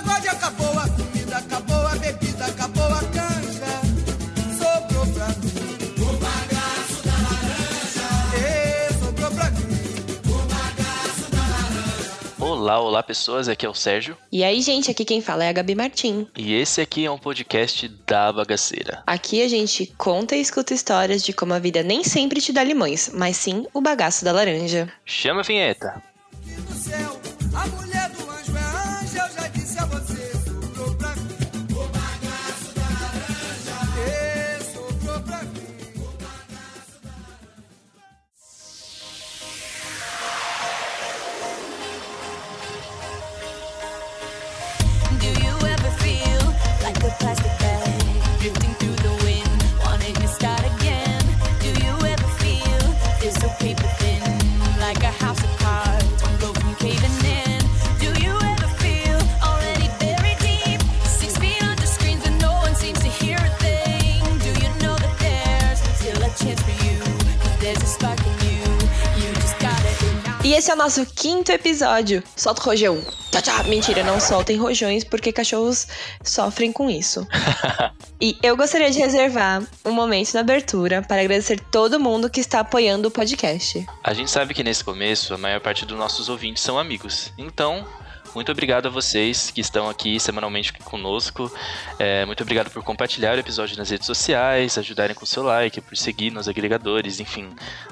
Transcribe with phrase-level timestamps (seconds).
[0.00, 3.80] pagode acabou, a comida acabou, a bebida acabou, a canja
[4.58, 6.02] sobrou pra mim.
[6.02, 8.08] O bagaço da laranja.
[8.36, 9.66] Ê, sobrou pra mim.
[12.38, 15.52] Olá, olá pessoas, aqui é o Sérgio E aí, gente, aqui quem fala é a
[15.52, 16.26] Gabi Martim.
[16.36, 19.02] e esse aqui é um podcast da bagaceira.
[19.06, 22.62] Aqui a gente conta e escuta histórias de como a vida nem sempre te dá
[22.62, 24.88] limões, mas sim o bagaço da laranja.
[25.04, 26.02] Chama a vinheta!
[26.34, 27.20] Aqui no céu,
[27.54, 27.95] a mulher
[70.56, 72.22] esse é o nosso quinto episódio.
[72.34, 72.98] Solta o rojão.
[73.30, 73.64] Tchau, tchau.
[73.64, 75.86] Mentira, não soltem rojões porque cachorros
[76.24, 77.28] sofrem com isso.
[78.18, 82.60] e eu gostaria de reservar um momento na abertura para agradecer todo mundo que está
[82.60, 83.84] apoiando o podcast.
[84.02, 87.86] A gente sabe que nesse começo a maior parte dos nossos ouvintes são amigos, então
[88.36, 91.50] muito obrigado a vocês que estão aqui semanalmente conosco.
[91.98, 95.80] É, muito obrigado por compartilhar o episódio nas redes sociais, ajudarem com o seu like,
[95.80, 97.48] por seguir nos agregadores, enfim.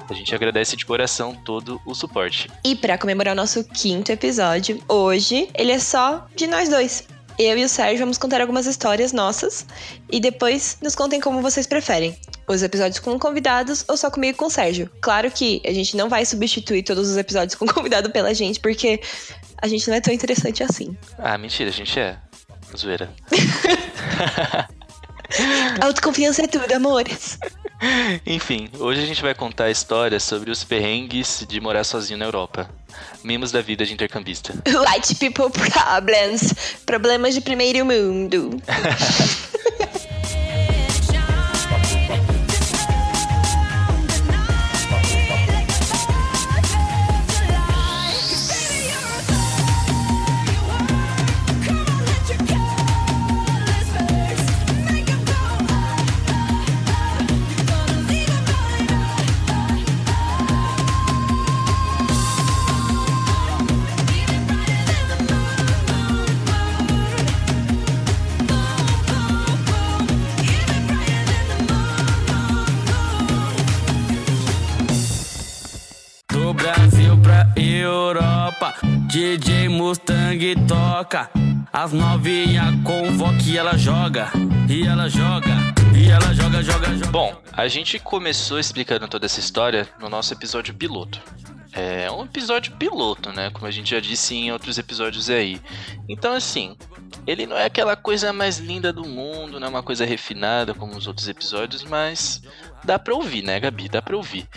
[0.07, 2.47] A gente agradece de coração todo o suporte.
[2.63, 7.07] E para comemorar o nosso quinto episódio, hoje ele é só de nós dois.
[7.39, 9.65] Eu e o Sérgio vamos contar algumas histórias nossas
[10.11, 12.15] e depois nos contem como vocês preferem.
[12.47, 14.89] Os episódios com convidados ou só comigo e com o Sérgio.
[15.01, 19.01] Claro que a gente não vai substituir todos os episódios com convidado pela gente, porque
[19.65, 20.95] a gente não é tão interessante assim.
[21.17, 22.17] Ah, mentira, a gente é.
[22.77, 23.09] Zoeira.
[25.81, 27.39] Autoconfiança é tudo, amores.
[28.25, 32.69] Enfim, hoje a gente vai contar histórias sobre os perrengues de morar sozinho na Europa.
[33.23, 34.53] Mimos da vida de intercambista.
[34.67, 36.53] White people problems.
[36.85, 38.61] Problemas de primeiro mundo.
[79.25, 81.31] DJ Mustang toca.
[81.73, 84.31] As novinha convoca e ela joga,
[84.69, 85.49] e ela joga,
[85.97, 87.07] e ela joga, joga, joga.
[87.07, 91.19] Bom, a gente começou explicando toda essa história no nosso episódio piloto.
[91.73, 93.49] É um episódio piloto, né?
[93.49, 95.59] Como a gente já disse em outros episódios aí.
[96.07, 96.77] Então, assim,
[97.25, 100.95] ele não é aquela coisa mais linda do mundo, não é uma coisa refinada como
[100.95, 102.43] os outros episódios, mas
[102.83, 103.89] dá pra ouvir, né, Gabi?
[103.89, 104.47] Dá pra ouvir.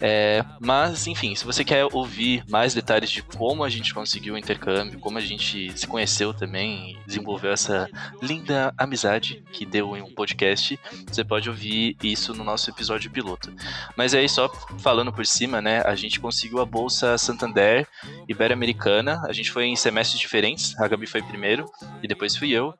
[0.00, 4.38] É, mas, enfim, se você quer ouvir mais detalhes de como a gente conseguiu o
[4.38, 7.88] intercâmbio, como a gente se conheceu também e desenvolveu essa
[8.20, 13.52] linda amizade que deu em um podcast, você pode ouvir isso no nosso episódio piloto.
[13.96, 14.48] Mas aí, só
[14.78, 17.86] falando por cima, né, a gente conseguiu a bolsa Santander
[18.28, 19.22] Ibero-Americana.
[19.26, 21.70] A gente foi em semestres diferentes, a Gabi foi primeiro
[22.02, 22.74] e depois fui eu.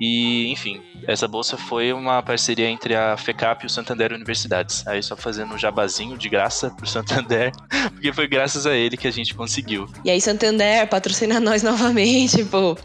[0.00, 4.12] E, enfim, essa bolsa foi uma parceria entre a FECAP e o Santander
[4.50, 4.86] Universidades.
[4.86, 7.52] Aí, só fazendo um jabazinho de graça pro Santander,
[7.94, 9.88] porque foi graças a ele que a gente conseguiu.
[10.04, 12.76] E aí, Santander, patrocina nós novamente, pô.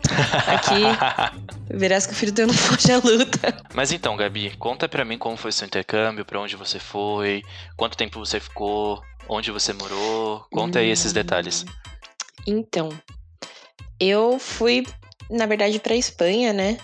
[0.48, 0.84] Aqui,
[1.70, 3.58] verás que o filho teu não foge à luta.
[3.74, 7.44] Mas então, Gabi, conta pra mim como foi seu intercâmbio, pra onde você foi,
[7.76, 10.46] quanto tempo você ficou, onde você morou.
[10.52, 11.66] Conta aí esses detalhes.
[12.47, 12.90] Então,
[14.00, 14.85] eu fui,
[15.29, 16.78] na verdade, pra Espanha, né?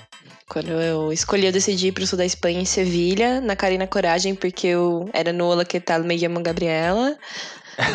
[0.51, 4.35] Quando eu escolhi, eu decidi ir pro sul da Espanha, em Sevilha, na Carina Coragem,
[4.35, 7.17] porque eu era no Olá Que Tal, me chamo Gabriela.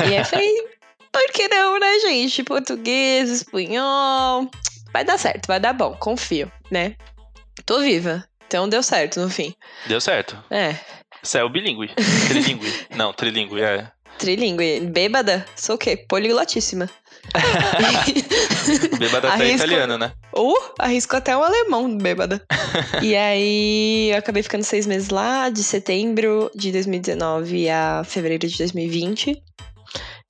[0.09, 0.67] E aí falei,
[1.13, 2.43] por que não, né, gente?
[2.43, 4.51] Português, espanhol.
[4.91, 6.97] Vai dar certo, vai dar bom, confio, né?
[7.67, 8.25] Tô viva.
[8.47, 9.55] Então deu certo no fim.
[9.87, 10.43] Deu certo.
[10.51, 10.77] É,
[11.23, 11.91] Você é o bilíngue.
[12.27, 12.73] Trilingue.
[12.97, 13.87] Não, trilingue, é.
[14.17, 14.81] trilingue.
[14.81, 15.45] Bêbada?
[15.55, 15.95] Sou o quê?
[16.09, 16.89] Poliglotíssima.
[18.99, 20.13] Bêbada até Arrisco- italiano, né?
[20.33, 22.43] Ou arrisco até um alemão bêbada.
[23.03, 28.59] e aí eu acabei ficando seis meses lá, de setembro de 2019 a fevereiro de
[28.59, 29.43] 2020.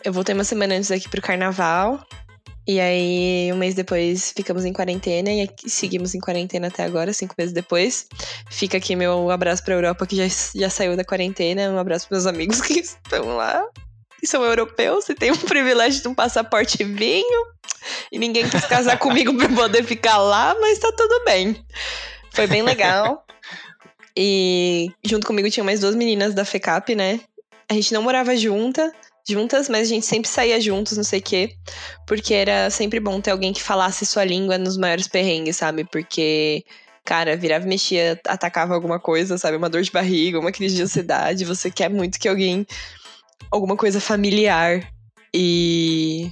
[0.05, 2.01] Eu voltei uma semana antes aqui pro carnaval.
[2.69, 7.33] E aí, um mês depois, ficamos em quarentena e seguimos em quarentena até agora, cinco
[7.39, 8.09] meses depois.
[8.51, 11.71] Fica aqui meu abraço pra Europa, que já, já saiu da quarentena.
[11.71, 13.65] Um abraço pros meus amigos que estão lá.
[14.23, 17.47] E são europeus e têm o privilégio de um passaporte vinho.
[18.11, 21.57] E ninguém quis casar comigo pra poder ficar lá, mas tá tudo bem.
[22.31, 23.25] Foi bem legal.
[24.19, 27.21] E junto comigo tinha mais duas meninas da FECAP, né?
[27.69, 28.91] A gente não morava junta,
[29.29, 31.57] juntas, mas a gente sempre saía juntos, não sei o quê.
[32.07, 35.85] Porque era sempre bom ter alguém que falasse sua língua nos maiores perrengues, sabe?
[35.85, 36.65] Porque,
[37.05, 39.57] cara, virava e mexia, atacava alguma coisa, sabe?
[39.57, 41.45] Uma dor de barriga, uma crise de ansiedade.
[41.45, 42.67] Você quer muito que alguém.
[43.51, 44.87] Alguma coisa familiar.
[45.35, 46.31] E.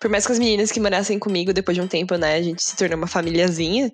[0.00, 2.62] Por mais que as meninas que morassem comigo, depois de um tempo, né, a gente
[2.62, 3.90] se tornou uma famíliazinha,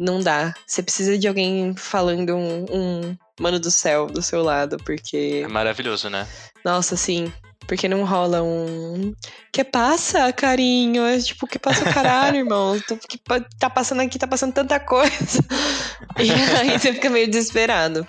[0.00, 0.52] não dá.
[0.66, 5.42] Você precisa de alguém falando um, um mano do céu do seu lado, porque.
[5.44, 6.26] É maravilhoso, né?
[6.64, 7.32] Nossa, sim.
[7.66, 9.14] Porque não rola um.
[9.52, 11.02] Que passa, carinho?
[11.04, 12.78] É tipo, que passa o caralho, irmão?
[13.08, 13.18] Que
[13.58, 15.40] Tá passando aqui, tá passando tanta coisa.
[16.16, 18.06] E aí você fica meio desesperado.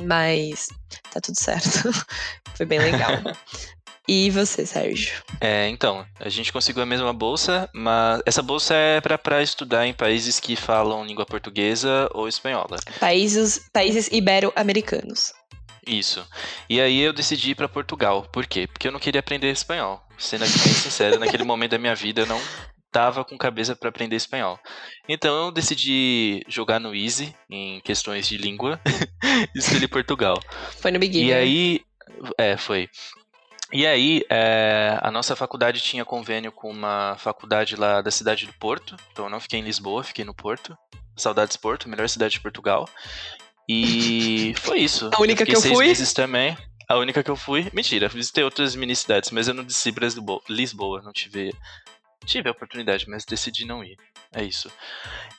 [0.00, 0.68] Mas
[1.10, 1.90] tá tudo certo.
[2.56, 3.22] Foi bem legal.
[4.08, 5.22] E você, Sérgio?
[5.40, 9.86] É, então, a gente conseguiu a mesma bolsa, mas essa bolsa é pra, pra estudar
[9.86, 12.78] em países que falam língua portuguesa ou espanhola.
[12.98, 15.32] Países, países ibero-americanos.
[15.86, 16.26] Isso.
[16.68, 18.26] E aí eu decidi ir pra Portugal.
[18.32, 18.66] Por quê?
[18.66, 20.04] Porque eu não queria aprender espanhol.
[20.18, 22.40] Sendo aqui bem sincero, naquele momento da minha vida eu não
[22.92, 24.60] tava com cabeça pra aprender espanhol.
[25.08, 28.78] Então eu decidi jogar no Easy em questões de língua
[29.56, 30.38] escolhi Portugal.
[30.78, 31.28] Foi no Beginner.
[31.28, 31.80] E aí,
[32.38, 32.88] é, foi.
[33.72, 38.52] E aí, é, a nossa faculdade tinha convênio com uma faculdade lá da cidade do
[38.52, 38.94] Porto.
[39.10, 40.76] Então eu não fiquei em Lisboa, fiquei no Porto.
[41.16, 42.86] Saudades Porto, melhor cidade de Portugal.
[43.66, 45.10] E foi isso.
[45.12, 45.86] A única fiquei que eu seis fui?
[45.86, 46.56] meses também.
[46.86, 47.70] A única que eu fui.
[47.72, 51.50] Mentira, visitei outras mini cidades, mas eu não desci Lisboa, Lisboa não tive.
[52.24, 53.96] Tive a oportunidade, mas decidi não ir.
[54.34, 54.70] É isso.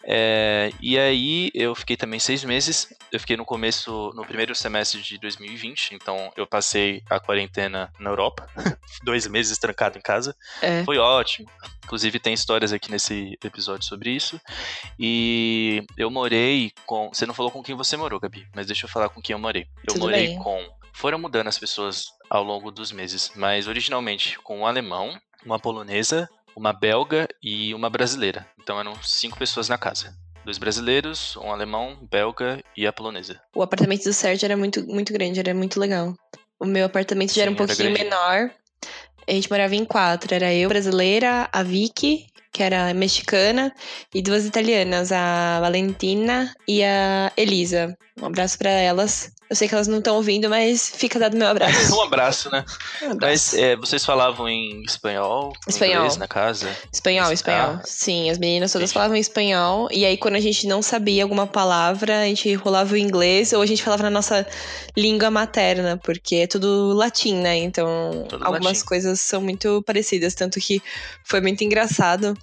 [0.04, 2.94] É, e aí eu fiquei também seis meses.
[3.12, 8.12] Eu fiquei no começo, no primeiro semestre de 2020, então eu passei a quarentena na
[8.12, 8.48] Europa.
[9.04, 10.36] Dois meses trancado em casa.
[10.62, 10.84] É.
[10.84, 11.50] Foi ótimo.
[11.84, 14.40] Inclusive tem histórias aqui nesse episódio sobre isso.
[15.00, 17.10] E eu morei com.
[17.10, 19.40] Você não falou com quem você morou, Gabi, mas deixa eu falar com quem eu
[19.40, 19.68] morei.
[19.88, 20.40] Eu Tudo morei bem.
[20.40, 20.64] com.
[20.94, 26.30] Foram mudando as pessoas ao longo dos meses, mas originalmente com um alemão, uma polonesa,
[26.56, 28.48] uma belga e uma brasileira.
[28.62, 30.16] Então eram cinco pessoas na casa.
[30.46, 33.40] Dois brasileiros, um alemão, belga e a polonesa.
[33.56, 36.14] O apartamento do Sérgio era muito, muito grande, era muito legal.
[36.60, 38.10] O meu apartamento já era um Sim, era pouquinho grande.
[38.10, 38.52] menor.
[39.28, 40.36] A gente morava em quatro.
[40.36, 43.74] Era eu, brasileira, a Vicky, que era mexicana,
[44.14, 47.98] e duas italianas, a Valentina e a Elisa.
[48.22, 49.32] Um abraço pra elas.
[49.54, 51.94] Eu sei que elas não estão ouvindo, mas fica dado meu abraço.
[51.96, 52.66] um abraço, né?
[53.04, 53.20] Um abraço.
[53.22, 55.54] Mas é, vocês falavam em espanhol?
[55.68, 55.98] Espanhol.
[55.98, 56.76] Inglês na casa?
[56.92, 57.80] Espanhol, Ah, espanhol.
[57.86, 58.94] Sim, as meninas todas entendi.
[58.96, 59.88] falavam espanhol.
[59.92, 63.62] E aí, quando a gente não sabia alguma palavra, a gente rolava o inglês ou
[63.62, 64.44] a gente falava na nossa
[64.98, 67.56] língua materna, porque é tudo latim, né?
[67.58, 68.86] Então, Tudo algumas latim.
[68.86, 70.34] coisas são muito parecidas.
[70.34, 70.82] Tanto que
[71.24, 72.36] foi muito engraçado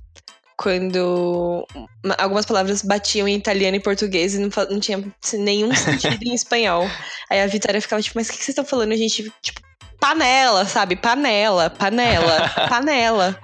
[0.62, 1.66] quando
[2.04, 5.02] ma- algumas palavras batiam em italiano e português e não, não tinha
[5.32, 6.86] nenhum sentido em espanhol.
[7.30, 8.92] Aí a Vitória ficava tipo, mas o que que vocês estão falando?
[8.92, 9.58] A gente, tipo,
[9.98, 10.96] panela, sabe?
[10.96, 13.40] Panela, panela, panela.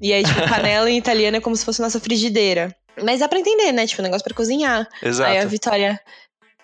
[0.00, 2.72] E aí, tipo, panela em italiano é como se fosse nossa frigideira.
[3.02, 3.84] Mas dá pra entender, né?
[3.84, 4.86] Tipo, um negócio pra cozinhar.
[5.02, 5.30] Exato.
[5.30, 6.00] Aí a Vitória,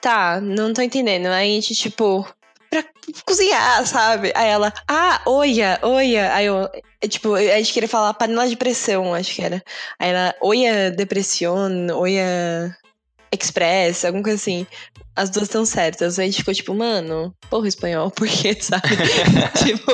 [0.01, 1.27] tá, não tô entendendo.
[1.27, 2.25] Aí a gente, tipo,
[2.71, 2.85] pra
[3.25, 4.33] cozinhar, sabe?
[4.35, 6.33] Aí ela, ah, oia, oia.
[6.35, 6.69] Aí eu,
[7.09, 9.63] tipo, a gente queria falar panela de pressão, acho que era.
[9.99, 12.77] Aí ela, oia depressão, oia
[13.33, 14.67] express, alguma coisa assim.
[15.15, 16.19] As duas estão certas.
[16.19, 18.89] Aí a gente ficou tipo, mano, porra, espanhol, por quê, sabe?
[19.65, 19.93] tipo,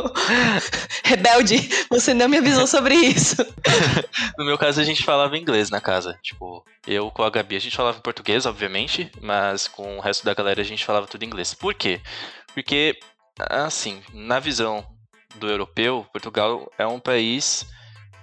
[1.03, 3.37] rebelde, você não me avisou sobre isso.
[4.37, 6.19] No meu caso, a gente falava inglês na casa.
[6.23, 10.35] Tipo, eu com a Gabi, a gente falava português, obviamente, mas com o resto da
[10.35, 11.55] galera a gente falava tudo inglês.
[11.55, 12.01] Por quê?
[12.55, 12.99] Porque,
[13.51, 14.87] assim, na visão
[15.37, 17.67] do europeu, Portugal é um país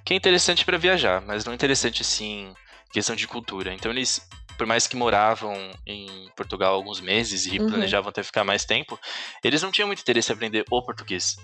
[0.05, 3.73] que é interessante para viajar, mas não interessante, assim, em questão de cultura.
[3.73, 5.53] Então, eles, por mais que moravam
[5.85, 7.67] em Portugal alguns meses e Uhum.
[7.67, 8.99] planejavam até ficar mais tempo,
[9.43, 11.35] eles não tinham muito interesse em aprender o português.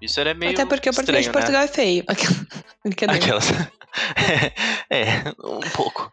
[0.00, 1.32] Isso era meio Até porque o português de né?
[1.32, 2.04] Portugal é feio.
[3.06, 3.44] Aquelas.
[4.88, 5.04] é,
[5.44, 6.10] um pouco.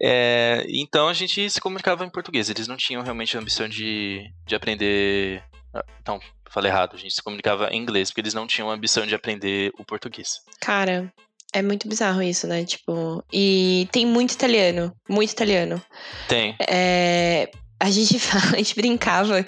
[0.00, 2.50] É, então a gente se comunicava em português.
[2.50, 5.42] Eles não tinham realmente a ambição de, de aprender.
[5.74, 6.94] ah, Não, falei errado.
[6.94, 9.84] A gente se comunicava em inglês, porque eles não tinham a ambição de aprender o
[9.84, 10.40] português.
[10.60, 11.12] Cara,
[11.52, 12.64] é muito bizarro isso, né?
[12.64, 15.82] Tipo, e tem muito italiano, muito italiano.
[16.28, 16.56] Tem.
[16.68, 17.50] É,
[17.80, 19.44] a gente fala, a gente brincava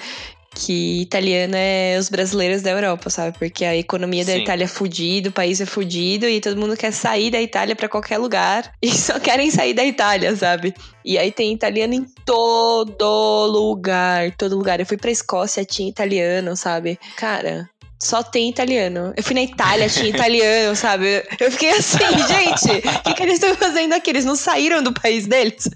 [0.55, 3.39] que italiano é os brasileiros da Europa, sabe?
[3.39, 4.41] Porque a economia da Sim.
[4.41, 7.89] Itália é fudida, o país é fudido e todo mundo quer sair da Itália pra
[7.89, 10.75] qualquer lugar e só querem sair da Itália, sabe?
[11.05, 14.81] E aí tem italiano em todo lugar, todo lugar.
[14.81, 16.99] Eu fui pra Escócia, tinha italiano, sabe?
[17.17, 19.13] Cara, só tem italiano.
[19.17, 21.25] Eu fui na Itália, tinha italiano, sabe?
[21.41, 24.11] Eu fiquei assim, gente, o que, que eles estão fazendo aqui?
[24.11, 25.69] Eles não saíram do país deles?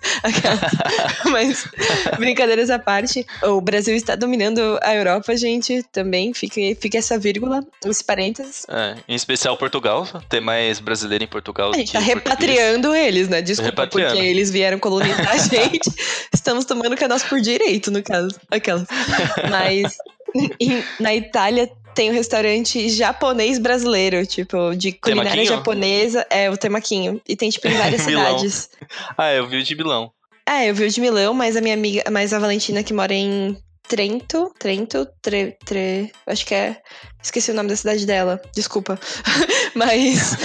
[1.31, 1.67] Mas,
[2.19, 6.33] brincadeiras à parte, o Brasil está dominando a Europa, gente, também.
[6.33, 8.67] Fica, fica essa vírgula, esse parênteses.
[8.69, 10.07] É, em especial Portugal.
[10.29, 11.73] Tem mais brasileiro em Portugal.
[11.75, 12.25] A gente que tá português.
[12.25, 13.43] repatriando eles, né?
[13.43, 14.15] Desculpa, Repatriando.
[14.15, 15.91] porque eles vieram colonizar a gente.
[16.33, 18.39] Estamos tomando que é nosso por direito, no caso.
[18.51, 18.87] Aquelas.
[19.51, 19.97] Mas
[20.99, 25.57] na Itália tem um restaurante japonês brasileiro, tipo, de culinária Temaquinho?
[25.57, 26.27] japonesa.
[26.31, 27.21] É, o Temaquinho.
[27.29, 28.71] E tem, tipo, em várias cidades.
[29.17, 30.13] Ah, eu vi o de Milão.
[30.47, 33.15] É, eu vi o de Milão, mas a minha amiga, mas a Valentina que mora
[33.15, 33.57] em
[33.89, 36.81] Trento, Trento, tre, tre, acho que é,
[37.23, 38.99] esqueci o nome da cidade dela, desculpa.
[39.75, 40.37] mas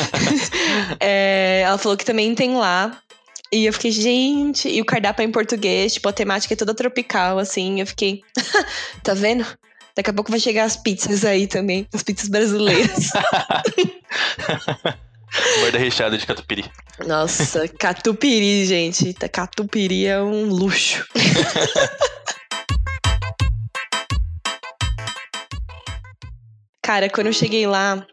[0.99, 2.99] é, ela falou que também tem lá.
[3.49, 6.73] E eu fiquei, gente, e o cardápio é em português, tipo, a temática é toda
[6.73, 7.79] tropical, assim.
[7.79, 8.21] Eu fiquei,
[9.01, 9.45] tá vendo?
[9.97, 13.09] Daqui a pouco vai chegar as pizzas aí também, as pizzas brasileiras.
[15.59, 16.63] Borda recheada de catupiry.
[17.07, 19.11] Nossa, catupiry, gente.
[19.13, 21.03] Catupiry é um luxo.
[26.83, 28.05] Cara, quando eu cheguei lá,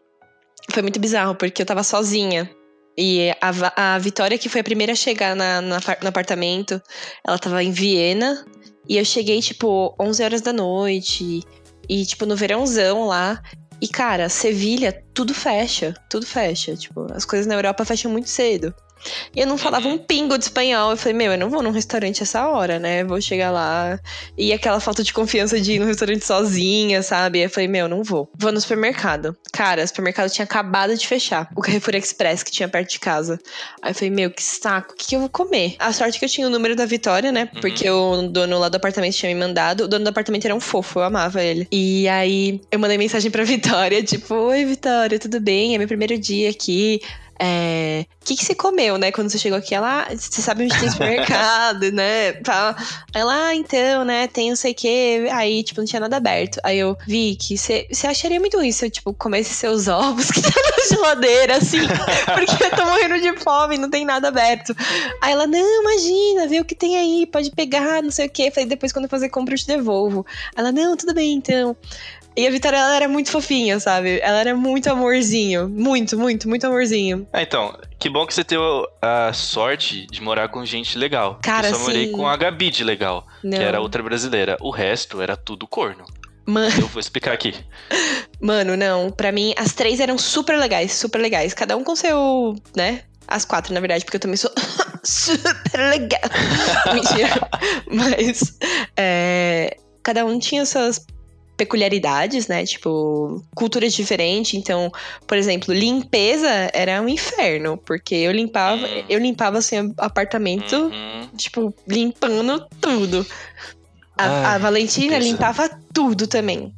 [0.71, 2.49] foi muito bizarro, porque eu tava sozinha.
[2.97, 3.51] E a,
[3.93, 6.81] a Vitória, que foi a primeira a chegar na, na no apartamento,
[7.25, 8.43] ela tava em Viena.
[8.89, 11.43] E eu cheguei, tipo, 11 horas da noite.
[11.89, 13.41] E, tipo, no verãozão lá.
[13.81, 15.93] E, cara, Sevilha, tudo fecha.
[16.09, 16.75] Tudo fecha.
[16.75, 18.73] Tipo, as coisas na Europa fecham muito cedo.
[19.35, 20.91] E eu não falava um pingo de espanhol.
[20.91, 23.03] Eu falei, meu, eu não vou num restaurante essa hora, né?
[23.03, 23.99] Vou chegar lá.
[24.37, 27.39] E aquela falta de confiança de ir no restaurante sozinha, sabe?
[27.39, 28.29] Eu falei, meu, não vou.
[28.37, 29.35] Vou no supermercado.
[29.51, 31.49] Cara, o supermercado tinha acabado de fechar.
[31.55, 33.39] O Carrefour Express que tinha perto de casa.
[33.81, 34.93] Aí eu falei, meu, que saco.
[34.93, 35.75] O que, que eu vou comer?
[35.79, 37.49] A sorte é que eu tinha o número da Vitória, né?
[37.53, 37.61] Uhum.
[37.61, 39.85] Porque o dono lá do apartamento tinha me mandado.
[39.85, 41.67] O dono do apartamento era um fofo, eu amava ele.
[41.71, 45.75] E aí eu mandei mensagem pra Vitória, tipo, oi, Vitória, tudo bem?
[45.75, 47.01] É meu primeiro dia aqui.
[47.39, 48.05] É.
[48.21, 49.11] O que, que você comeu, né?
[49.11, 50.07] Quando você chegou aqui, ela.
[50.09, 52.29] "Ah, Você sabe onde tem supermercado, né?
[53.13, 54.27] Aí ela, ah, então, né?
[54.27, 55.27] Tem não sei o quê.
[55.31, 56.59] Aí, tipo, não tinha nada aberto.
[56.63, 60.49] Aí eu, Vicky, você acharia muito ruim se eu, tipo, comesse seus ovos que tá
[60.49, 61.81] na geladeira, assim?
[62.33, 64.75] Porque eu tô morrendo de fome, não tem nada aberto.
[65.21, 68.49] Aí ela, não, imagina, vê o que tem aí, pode pegar, não sei o quê.
[68.49, 70.25] Falei, depois quando eu fazer compra eu te devolvo.
[70.55, 71.75] Ela, não, tudo bem, então.
[72.37, 74.19] E a Vitória, ela era muito fofinha, sabe?
[74.21, 75.69] Ela era muito amorzinho.
[75.69, 77.25] Muito, muito, muito amorzinho.
[77.31, 78.61] Ah, então, que bom que você teve
[79.01, 81.39] a sorte de morar com gente legal.
[81.41, 82.11] Cara, eu só morei sim.
[82.11, 83.57] com a Gabi de legal, Não.
[83.57, 84.57] que era outra brasileira.
[84.59, 86.05] O resto era tudo corno.
[86.45, 87.55] Mano, Eu vou explicar aqui.
[88.41, 89.09] mano, não.
[89.09, 91.53] Pra mim, as três eram super legais, super legais.
[91.53, 93.03] Cada um com seu, né?
[93.27, 94.51] As quatro, na verdade, porque eu também sou
[95.03, 96.21] super legal.
[96.93, 97.49] Mentira.
[97.89, 98.57] Mas,
[98.97, 100.99] é, cada um tinha suas
[101.57, 102.65] peculiaridades, né?
[102.65, 104.53] Tipo, culturas diferentes.
[104.53, 104.91] Então,
[105.27, 109.03] por exemplo, limpeza era um inferno, porque eu limpava, Hum.
[109.09, 111.29] eu limpava assim apartamento, Uhum.
[111.37, 113.25] tipo, limpando tudo.
[114.17, 116.73] A, Ai, a Valentina limpava tudo também.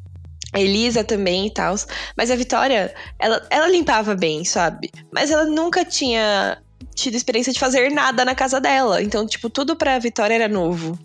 [0.53, 1.75] A Elisa também e tal.
[2.15, 4.89] Mas a Vitória, ela, ela limpava bem, sabe?
[5.11, 6.57] Mas ela nunca tinha
[6.95, 9.03] tido experiência de fazer nada na casa dela.
[9.03, 10.97] Então, tipo, tudo pra Vitória era novo.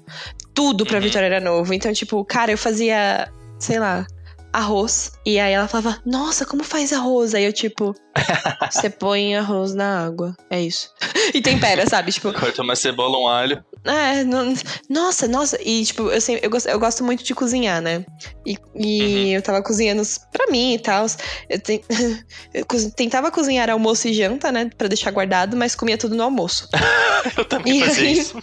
[0.55, 1.03] Tudo pra Uhum.
[1.05, 1.75] Vitória era novo.
[1.75, 3.29] Então, tipo, cara, eu fazia,
[3.63, 4.05] sei lá,
[4.53, 5.13] arroz.
[5.25, 7.35] E aí ela falava, nossa, como faz arroz?
[7.35, 7.95] Aí eu, tipo,
[8.71, 10.37] você põe arroz na água.
[10.51, 10.91] É isso.
[11.33, 12.13] E tempera, sabe?
[12.13, 13.65] Tipo, Corta uma cebola, um alho.
[13.85, 14.53] é, não-
[14.91, 15.59] nossa, nossa.
[15.63, 18.05] E, tipo, eu, sempre, eu, gosto, eu gosto muito de cozinhar, né?
[18.47, 21.07] E, e eu tava cozinhando pra mim e tal.
[21.49, 21.81] Eu, ten-
[22.53, 22.65] eu
[22.95, 24.71] tentava cozinhar almoço e janta, né?
[24.77, 26.69] Pra deixar guardado, mas comia tudo no almoço.
[27.39, 28.37] Eu também E fazia aí- isso.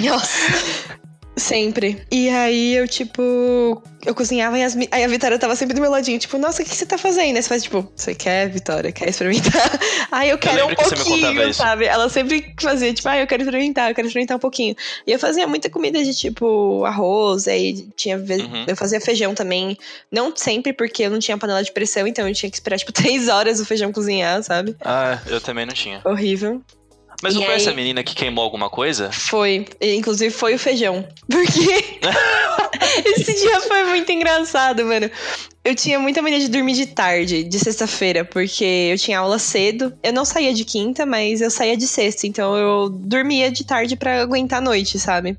[0.00, 0.28] Nossa.
[1.36, 2.02] Sempre.
[2.10, 5.90] E aí eu, tipo, eu cozinhava e as aí a Vitória tava sempre do meu
[5.90, 7.36] ladinho, tipo, nossa, o que você tá fazendo?
[7.36, 8.92] Aí você faz, tipo, você quer, Vitória?
[8.92, 9.80] Quer experimentar?
[10.12, 11.58] Aí eu quero um que me contava pouquinho, isso.
[11.62, 11.86] sabe?
[11.86, 14.76] Ela sempre fazia, tipo, ah, eu quero experimentar, eu quero experimentar um pouquinho.
[15.06, 18.64] E eu fazia muita comida de, tipo, arroz, aí tinha Uhum.
[18.68, 19.76] eu fazia feijão também.
[20.10, 22.92] Não sempre, porque eu não tinha panela de pressão, então eu tinha que esperar, tipo,
[22.92, 24.76] três horas o feijão cozinhar, sabe?
[24.84, 26.00] Ah, eu também não tinha.
[26.04, 26.62] Horrível.
[27.22, 29.10] Mas não E foi aí- essa menina que queimou alguma coisa?
[29.12, 29.64] Foi.
[29.80, 31.06] Inclusive foi o feijão.
[31.30, 31.60] Porque
[33.06, 35.10] esse dia foi muito engraçado, mano.
[35.64, 39.92] Eu tinha muita mania de dormir de tarde, de sexta-feira, porque eu tinha aula cedo.
[40.02, 42.26] Eu não saía de quinta, mas eu saía de sexta.
[42.26, 45.36] Então eu dormia de tarde pra aguentar a noite, sabe?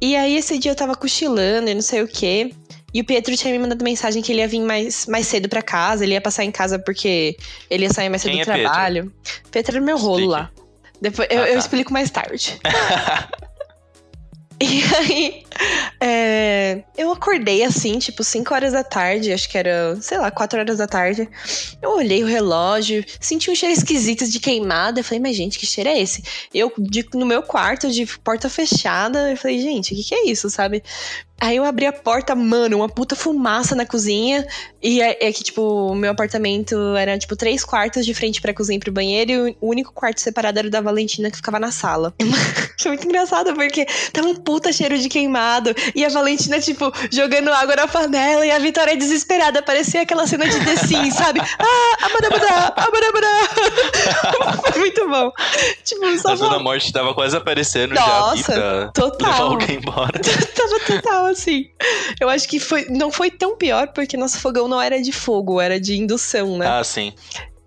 [0.00, 2.52] E aí esse dia eu tava cochilando e não sei o quê.
[2.94, 5.60] E o Pietro tinha me mandado mensagem que ele ia vir mais, mais cedo pra
[5.60, 7.36] casa, ele ia passar em casa porque
[7.68, 8.70] ele ia sair mais cedo Quem do é Pietro?
[8.72, 9.12] trabalho.
[9.50, 10.32] Pietro era meu rolo Explique.
[10.32, 10.50] lá.
[11.00, 11.58] Depois, eu, Ah, eu tá.
[11.58, 12.58] explico mais tarde.
[14.60, 15.44] E aí,
[16.00, 20.60] é, eu acordei assim, tipo, 5 horas da tarde, acho que era, sei lá, 4
[20.60, 21.28] horas da tarde.
[21.82, 25.00] Eu olhei o relógio, senti um cheiro esquisito de queimada.
[25.00, 26.22] Eu falei, mas gente, que cheiro é esse?
[26.52, 30.26] Eu, de- no meu quarto, de porta fechada, eu falei, gente, o que, que é
[30.26, 30.82] isso, sabe?
[31.40, 34.44] Aí eu abri a porta, mano, uma puta fumaça na cozinha.
[34.82, 38.52] E é, é que, tipo, o meu apartamento era, tipo, três quartos de frente pra
[38.52, 39.30] cozinha e pro banheiro.
[39.30, 42.12] E o único quarto separado era o da Valentina, que ficava na sala.
[42.80, 45.08] Foi muito engraçado, porque tava um puta cheiro de
[45.48, 45.74] queimado.
[45.94, 48.46] E a Valentina, tipo, jogando água na panela.
[48.46, 49.62] E a Vitória desesperada.
[49.62, 51.40] Parecia aquela cena de The Sims, sabe?
[51.58, 54.62] Ah, abadabadá, abadabadá.
[54.72, 55.32] Foi muito bom.
[55.84, 59.30] Tipo, só A Zona falta- Morte tava quase aparecendo já aqui Nossa, total.
[59.32, 60.20] levar alguém embora.
[60.54, 61.68] Tava total assim.
[62.20, 65.60] Eu acho que foi, não foi tão pior porque nosso fogão não era de fogo,
[65.60, 66.66] era de indução, né?
[66.68, 67.12] Ah, sim.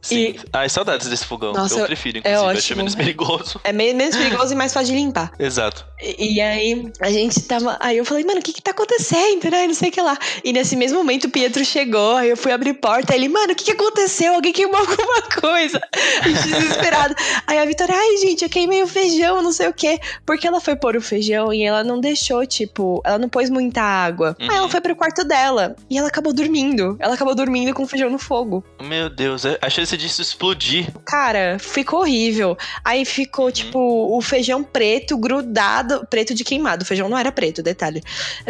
[0.02, 0.16] Sim.
[0.20, 1.54] E- Ai, saudades desse fogão.
[1.54, 2.44] Nossa, eu prefiro, é inclusive.
[2.50, 2.78] achei ótimo.
[2.78, 3.62] menos perigoso.
[3.64, 5.32] É meio menos perigoso e mais fácil de limpar.
[5.40, 5.86] Exato.
[6.02, 7.78] E, e aí, a gente tava.
[7.80, 9.68] Aí eu falei, mano, o que que tá acontecendo, né?
[9.68, 10.18] Não sei o que lá.
[10.44, 13.14] E nesse mesmo momento o Pietro chegou, aí eu fui abrir porta.
[13.14, 14.34] Aí ele, mano, o que que aconteceu?
[14.34, 15.80] Alguém queimou alguma coisa.
[16.24, 17.16] A gente desesperado.
[17.46, 20.00] Aí a Vitória, ai, gente, eu queimei o feijão, não sei o quê.
[20.26, 23.82] Porque ela foi pôr o feijão e ela não deixou, tipo, ela não pôs muita
[23.82, 24.36] água.
[24.40, 24.50] Uhum.
[24.50, 25.76] Aí ela foi pro quarto dela.
[25.90, 26.96] E ela acabou dormindo.
[27.00, 28.64] Ela acabou dormindo com o feijão no fogo.
[28.82, 30.88] Meu Deus, a chance disso explodir.
[31.06, 32.58] Cara, ficou horrível.
[32.84, 36.06] Aí ficou, tipo, o feijão preto grudado.
[36.10, 36.84] Preto de queimado.
[36.84, 38.02] O feijão não era preto, detalhe.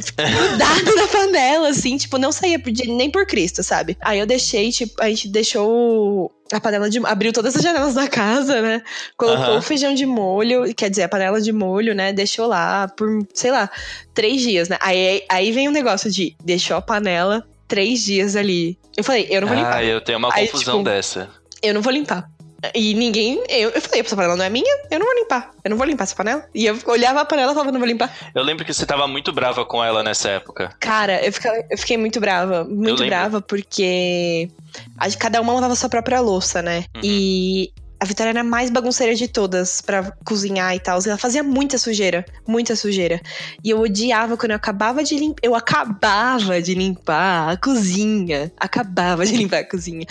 [0.02, 3.98] Ficou grudado na panela, assim, tipo, não saía nem por Cristo, sabe?
[4.02, 7.00] Aí eu deixei, tipo, a gente deixou a panela de.
[7.06, 8.82] abriu todas as janelas da casa, né?
[9.18, 9.60] Colocou Aham.
[9.60, 12.12] o feijão de molho, quer dizer, a panela de molho, né?
[12.14, 13.70] Deixou lá por, sei lá,
[14.14, 14.78] três dias, né?
[14.82, 18.78] Aí, aí vem o negócio de deixou a panela três dias ali.
[18.98, 21.30] Eu falei, eu não vou limpar Ah, eu tenho uma Aí, confusão tipo, dessa.
[21.64, 22.30] eu não vou limpar.
[22.76, 23.42] E ninguém.
[23.50, 25.52] Eu, eu falei, essa panela não é minha, eu não vou limpar.
[25.64, 26.46] Eu não vou limpar essa panela.
[26.54, 28.14] E eu olhava a panela e falava, não vou limpar.
[28.36, 30.70] Eu lembro que você tava muito brava com ela nessa época.
[30.80, 32.64] Cara, eu fiquei, eu fiquei muito brava.
[32.66, 34.50] Muito brava, porque
[34.98, 36.86] a, cada uma lavava sua própria louça, né?
[36.98, 37.02] Uhum.
[37.04, 37.74] E.
[38.02, 40.98] A Vitória era a mais bagunceira de todas pra cozinhar e tal.
[41.06, 43.22] Ela fazia muita sujeira, muita sujeira.
[43.64, 45.40] E eu odiava quando eu acabava de limpar.
[45.44, 48.52] Eu acabava de limpar a cozinha.
[48.58, 50.08] Acabava de limpar a cozinha.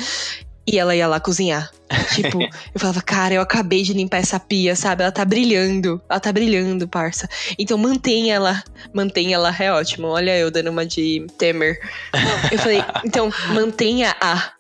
[0.65, 1.69] E ela ia lá cozinhar.
[2.15, 2.41] Tipo,
[2.73, 5.03] eu falava, cara, eu acabei de limpar essa pia, sabe?
[5.03, 6.01] Ela tá brilhando.
[6.09, 7.29] Ela tá brilhando, parça.
[7.59, 8.63] Então mantenha ela.
[8.95, 10.07] Mantenha ela, é ótimo.
[10.07, 11.81] Olha eu dando uma de Temer.
[12.53, 14.53] Eu falei, então mantenha-a.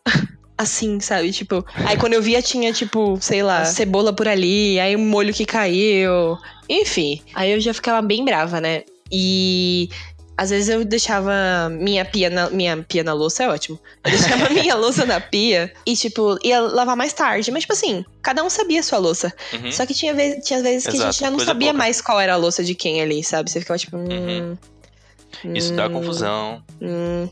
[0.60, 1.32] Assim, sabe?
[1.32, 5.32] Tipo, aí quando eu via tinha, tipo, sei lá, cebola por ali, aí um molho
[5.32, 6.36] que caiu.
[6.68, 8.82] Enfim, aí eu já ficava bem brava, né?
[9.10, 9.88] E
[10.36, 11.32] às vezes eu deixava
[11.70, 13.80] minha pia na, minha pia na louça, é ótimo.
[14.04, 17.50] Eu deixava minha louça na pia e, tipo, ia lavar mais tarde.
[17.50, 19.32] Mas, tipo assim, cada um sabia a sua louça.
[19.54, 19.72] Uhum.
[19.72, 21.78] Só que tinha, vez, tinha vezes que a Exato, gente já não coisa sabia pouca.
[21.78, 23.50] mais qual era a louça de quem ali, sabe?
[23.50, 23.96] Você ficava tipo.
[23.96, 24.58] Hum,
[25.44, 25.54] Uhum.
[25.54, 26.62] Isso dá hum, confusão.
[26.82, 27.28] hum,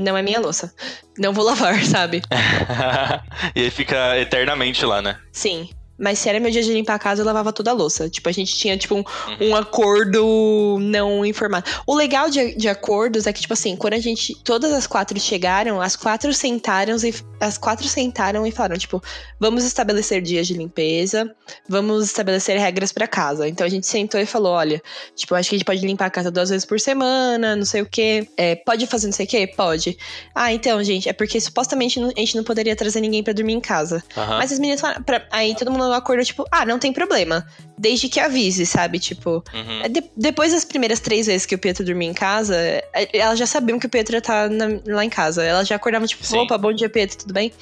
[0.00, 0.72] não é minha louça.
[1.18, 2.22] Não vou lavar, sabe?
[3.54, 5.18] e aí fica eternamente lá, né?
[5.32, 5.68] Sim.
[6.00, 8.08] Mas se era meu dia de limpar a casa, eu lavava toda a louça.
[8.08, 8.98] Tipo, a gente tinha, tipo, um,
[9.40, 9.50] Uhum.
[9.50, 11.68] um acordo não informado.
[11.86, 14.34] O legal de, de acordos é que, tipo assim, quando a gente.
[14.42, 17.14] Todas as quatro chegaram, as quatro sentaram e.
[17.40, 19.02] As quatro sentaram e falaram, tipo,
[19.38, 21.34] vamos estabelecer dias de limpeza,
[21.68, 23.48] vamos estabelecer regras pra casa.
[23.48, 24.82] Então a gente sentou e falou: olha,
[25.16, 27.82] tipo, acho que a gente pode limpar a casa duas vezes por semana, não sei
[27.82, 28.28] o quê.
[28.36, 29.46] É, pode fazer não sei o quê?
[29.56, 29.96] Pode.
[30.34, 33.60] Ah, então, gente, é porque supostamente a gente não poderia trazer ninguém pra dormir em
[33.60, 34.02] casa.
[34.16, 34.38] Aham.
[34.38, 35.02] Mas as meninas falaram.
[35.02, 37.46] pra- aí todo mundo acordou, tipo, ah, não tem problema.
[37.78, 38.98] Desde que avise, sabe?
[38.98, 39.42] Tipo.
[39.54, 39.92] Uhum.
[39.92, 43.46] de- depois das primeiras três vezes que o Pietro dormia em casa, é, elas já
[43.46, 45.42] sabiam que o Pietro ia na- lá em casa.
[45.44, 46.38] Elas já acordavam, tipo, Sim.
[46.38, 47.52] opa, bom dia, Pietro, tudo bem?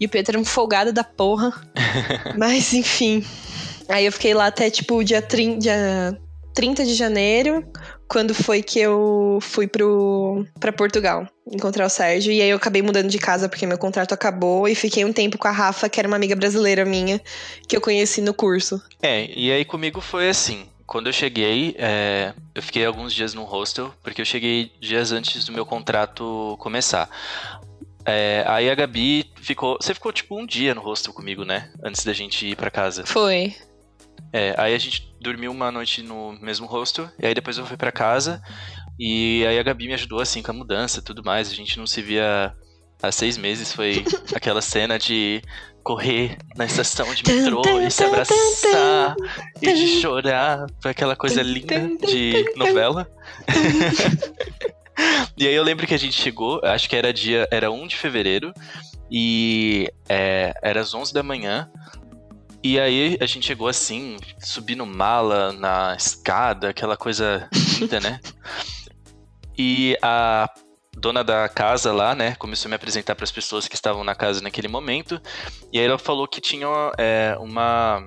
[0.00, 1.52] E o Pietro era um folgado da porra.
[2.36, 3.24] Mas, enfim.
[3.88, 6.18] Aí eu fiquei lá até, tipo, dia, trin- dia
[6.54, 7.64] 30 de janeiro,
[8.08, 12.32] quando foi que eu fui pro, pra Portugal encontrar o Sérgio.
[12.32, 15.38] E aí eu acabei mudando de casa porque meu contrato acabou e fiquei um tempo
[15.38, 17.20] com a Rafa, que era uma amiga brasileira minha,
[17.68, 18.82] que eu conheci no curso.
[19.02, 20.66] É, e aí comigo foi assim.
[20.86, 25.44] Quando eu cheguei, é, eu fiquei alguns dias no hostel, porque eu cheguei dias antes
[25.44, 27.10] do meu contrato começar.
[28.06, 29.76] É, aí a Gabi ficou.
[29.78, 31.70] Você ficou tipo um dia no hostel comigo, né?
[31.84, 33.04] Antes da gente ir pra casa.
[33.04, 33.54] Foi.
[34.32, 37.76] É, aí a gente dormiu uma noite no mesmo hostel, e aí depois eu fui
[37.76, 38.42] pra casa,
[38.98, 41.50] e aí a Gabi me ajudou assim com a mudança e tudo mais.
[41.50, 42.52] A gente não se via
[43.02, 44.04] há seis meses, foi
[44.34, 45.42] aquela cena de
[45.82, 49.16] correr na estação de metrô e se abraçar
[49.62, 50.66] e de chorar.
[50.82, 53.08] Foi aquela coisa linda de novela.
[55.36, 57.96] E aí eu lembro que a gente chegou, acho que era dia, era 1 de
[57.96, 58.52] fevereiro,
[59.08, 61.70] e é, era às 11 da manhã.
[62.62, 68.20] E aí a gente chegou assim, subindo mala na escada, aquela coisa linda, né?
[69.56, 70.48] E a
[70.96, 74.14] dona da casa lá, né, começou a me apresentar para as pessoas que estavam na
[74.14, 75.20] casa naquele momento.
[75.72, 76.66] E aí ela falou que tinha
[76.98, 78.04] é, uma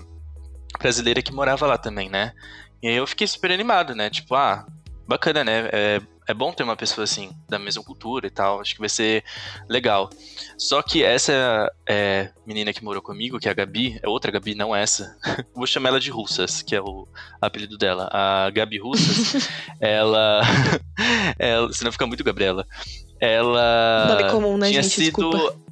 [0.79, 2.33] brasileira que morava lá também, né?
[2.81, 4.09] E aí eu fiquei super animado, né?
[4.09, 4.65] Tipo, ah,
[5.07, 5.69] bacana, né?
[5.71, 8.61] É, é bom ter uma pessoa assim, da mesma cultura e tal.
[8.61, 9.23] Acho que vai ser
[9.69, 10.09] legal.
[10.57, 14.55] Só que essa é, menina que morou comigo, que é a Gabi, é outra Gabi,
[14.55, 15.17] não essa.
[15.53, 17.07] Vou chamar ela de Russas, que é o
[17.41, 18.09] apelido dela.
[18.11, 20.41] A Gabi Russas, ela.
[21.37, 22.65] ela senão fica muito Gabriela.
[23.19, 24.07] Ela.
[24.07, 24.95] Nome comum, né, tinha gente?
[24.95, 25.29] sido.
[25.29, 25.71] Desculpa.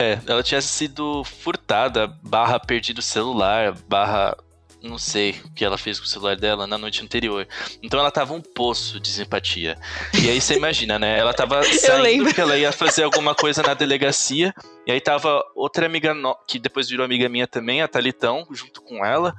[0.00, 4.36] É, ela tinha sido furtada, barra perdido o celular, barra
[4.82, 7.46] não sei o que ela fez com o celular dela na noite anterior.
[7.82, 9.76] Então ela tava um poço de simpatia.
[10.22, 11.18] E aí você imagina, né?
[11.18, 14.54] Ela tava saindo porque ela ia fazer alguma coisa na delegacia.
[14.86, 16.36] E aí tava outra amiga no...
[16.46, 19.34] que depois virou amiga minha também, a Talitão, junto com ela.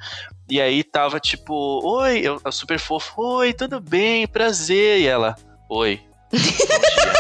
[0.49, 4.99] E aí tava tipo, oi, eu, eu super fofo, oi, tudo bem, prazer.
[4.99, 5.35] E ela,
[5.69, 7.13] oi, bom dia.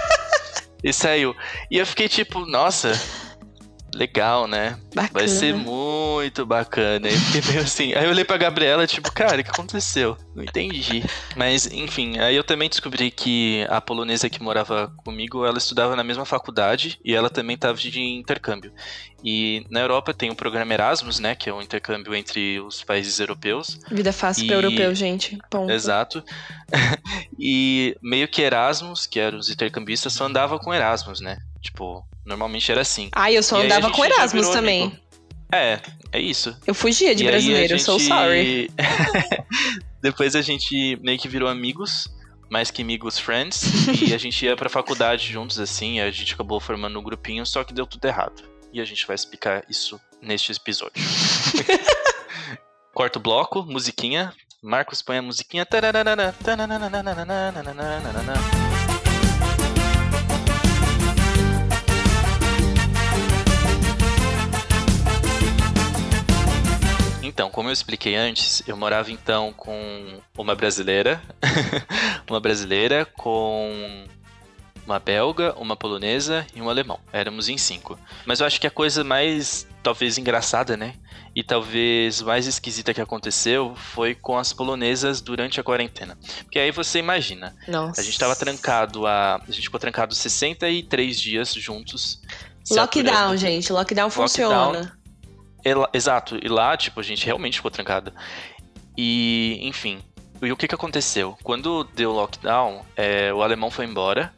[0.83, 1.35] e saiu.
[1.71, 2.91] E eu fiquei tipo, nossa,
[3.99, 4.79] legal, né?
[4.95, 5.09] Bacana.
[5.13, 7.07] Vai ser muito bacana.
[7.07, 7.93] Aí eu fiquei meio assim.
[7.93, 10.17] Aí eu olhei pra Gabriela, tipo, cara, o que aconteceu?
[10.33, 11.03] Não entendi.
[11.35, 16.03] Mas, enfim, aí eu também descobri que a polonesa que morava comigo, ela estudava na
[16.03, 18.71] mesma faculdade e ela também estava de intercâmbio.
[19.21, 21.35] E na Europa tem o programa Erasmus, né?
[21.35, 23.77] Que é um intercâmbio entre os países europeus.
[23.91, 25.37] Vida fácil E- pra europeu, gente.
[25.49, 25.69] Ponto.
[25.71, 26.23] Exato.
[27.37, 31.37] e meio que Erasmus, que eram os intercambistas, só andava com Erasmus, né?
[31.61, 33.09] Tipo, normalmente era assim.
[33.13, 34.83] Ai, eu só E andava com Erasmus também.
[34.83, 34.97] amigo.
[35.51, 35.79] É,
[36.11, 36.55] é isso.
[36.65, 38.71] Eu fugia de E brasileiro, gente- sorry.
[40.01, 42.07] Depois a gente meio que virou amigos,
[42.49, 43.63] mais que amigos friends,
[44.01, 47.45] e a gente ia pra faculdade juntos assim, e a gente acabou formando um grupinho,
[47.45, 48.43] só que deu tudo errado.
[48.71, 50.93] E a gente vai explicar isso neste episódio.
[52.93, 54.33] Quarto bloco, musiquinha.
[54.61, 55.65] Marcos põe a musiquinha.
[55.65, 56.35] Tananana.
[67.39, 71.21] Então, como eu expliquei antes, eu morava então com uma brasileira,
[72.29, 74.05] uma brasileira com
[74.85, 76.99] uma belga, uma polonesa e um alemão.
[77.13, 77.97] Éramos em cinco.
[78.25, 80.95] Mas eu acho que a coisa mais, talvez, engraçada, né?
[81.33, 86.17] E talvez mais esquisita que aconteceu foi com as polonesas durante a quarentena.
[86.43, 88.01] Porque aí você imagina, Nossa.
[88.01, 89.35] a gente tava trancado a.
[89.35, 92.19] A gente ficou trancado 63 dias juntos.
[92.69, 93.71] Lockdown, gente.
[93.71, 94.98] Lockdown funciona.
[95.63, 98.13] Ela- exato, e lá, tipo, a gente realmente ficou trancada.
[98.97, 99.99] E, enfim,
[100.41, 101.37] e o que que aconteceu?
[101.43, 104.33] Quando deu lockdown, é, o alemão foi embora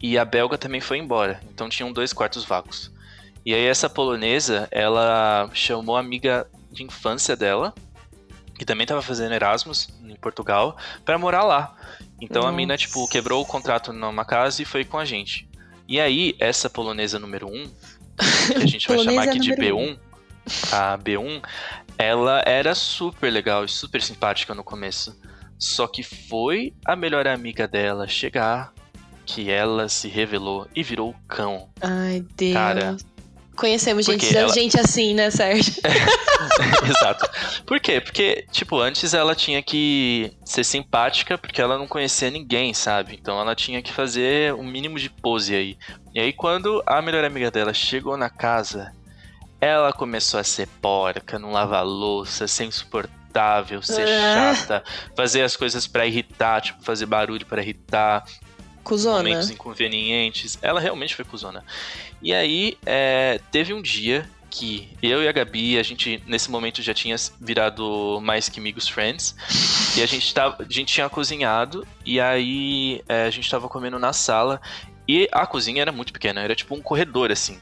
[0.00, 1.40] e a belga também foi embora.
[1.50, 2.90] Então tinham dois quartos vagos.
[3.44, 7.74] E aí essa polonesa, ela chamou a amiga de infância dela,
[8.58, 11.76] que também tava fazendo Erasmus em Portugal, pra morar lá.
[12.20, 12.86] Então a mina, Nossa.
[12.86, 15.48] tipo, quebrou o contrato numa casa e foi com a gente.
[15.86, 17.70] E aí, essa polonesa número 1,
[18.52, 19.98] que a gente vai chamar aqui de número B1,
[20.72, 21.42] a B1,
[21.96, 25.16] ela era super legal e super simpática no começo.
[25.58, 28.72] Só que foi a melhor amiga dela chegar
[29.26, 31.68] que ela se revelou e virou o cão.
[31.82, 32.52] Ai, Deus.
[32.54, 32.96] Cara,
[33.56, 35.74] Conhecemos gente, ela- gente assim, né, Sérgio?
[36.88, 37.28] Exato.
[37.66, 38.00] Por quê?
[38.00, 43.18] Porque, tipo, antes ela tinha que ser simpática porque ela não conhecia ninguém, sabe?
[43.20, 45.76] Então ela tinha que fazer um mínimo de pose aí.
[46.14, 48.92] E aí, quando a melhor amiga dela chegou na casa,
[49.60, 54.54] ela começou a ser porca, não lavar louça, ser insuportável, ser Ah.
[54.54, 54.84] chata,
[55.16, 58.24] fazer as coisas pra irritar, tipo, fazer barulho pra irritar,
[58.84, 59.18] Cusona.
[59.18, 60.58] momentos inconvenientes.
[60.62, 61.64] Ela realmente foi cuzona.
[62.22, 66.80] E aí, é, teve um dia que eu e a Gabi, a gente nesse momento
[66.80, 69.36] já tinha virado mais que amigos friends.
[69.96, 71.86] E a gente, tava, a gente tinha cozinhado.
[72.04, 74.58] E aí é, a gente tava comendo na sala.
[75.06, 77.60] E a cozinha era muito pequena, era tipo um corredor assim.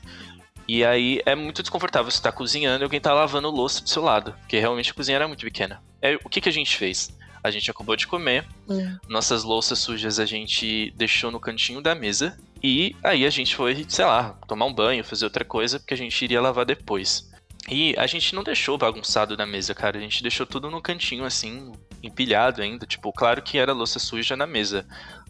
[0.69, 4.03] E aí é muito desconfortável você estar cozinhando e alguém tá lavando louça do seu
[4.03, 4.33] lado.
[4.41, 5.83] Porque realmente a cozinha era muito pequena.
[6.03, 7.17] Aí, o que, que a gente fez?
[7.43, 8.97] A gente acabou de comer, Hum.
[9.09, 12.37] nossas louças sujas a gente deixou no cantinho da mesa.
[12.63, 15.97] E aí a gente foi, sei lá, tomar um banho, fazer outra coisa, porque a
[15.97, 17.31] gente iria lavar depois.
[17.69, 19.99] E a gente não deixou bagunçado na mesa, cara.
[19.99, 22.87] A gente deixou tudo no cantinho, assim, empilhado ainda.
[22.87, 24.87] Tipo, claro que era louça suja na mesa.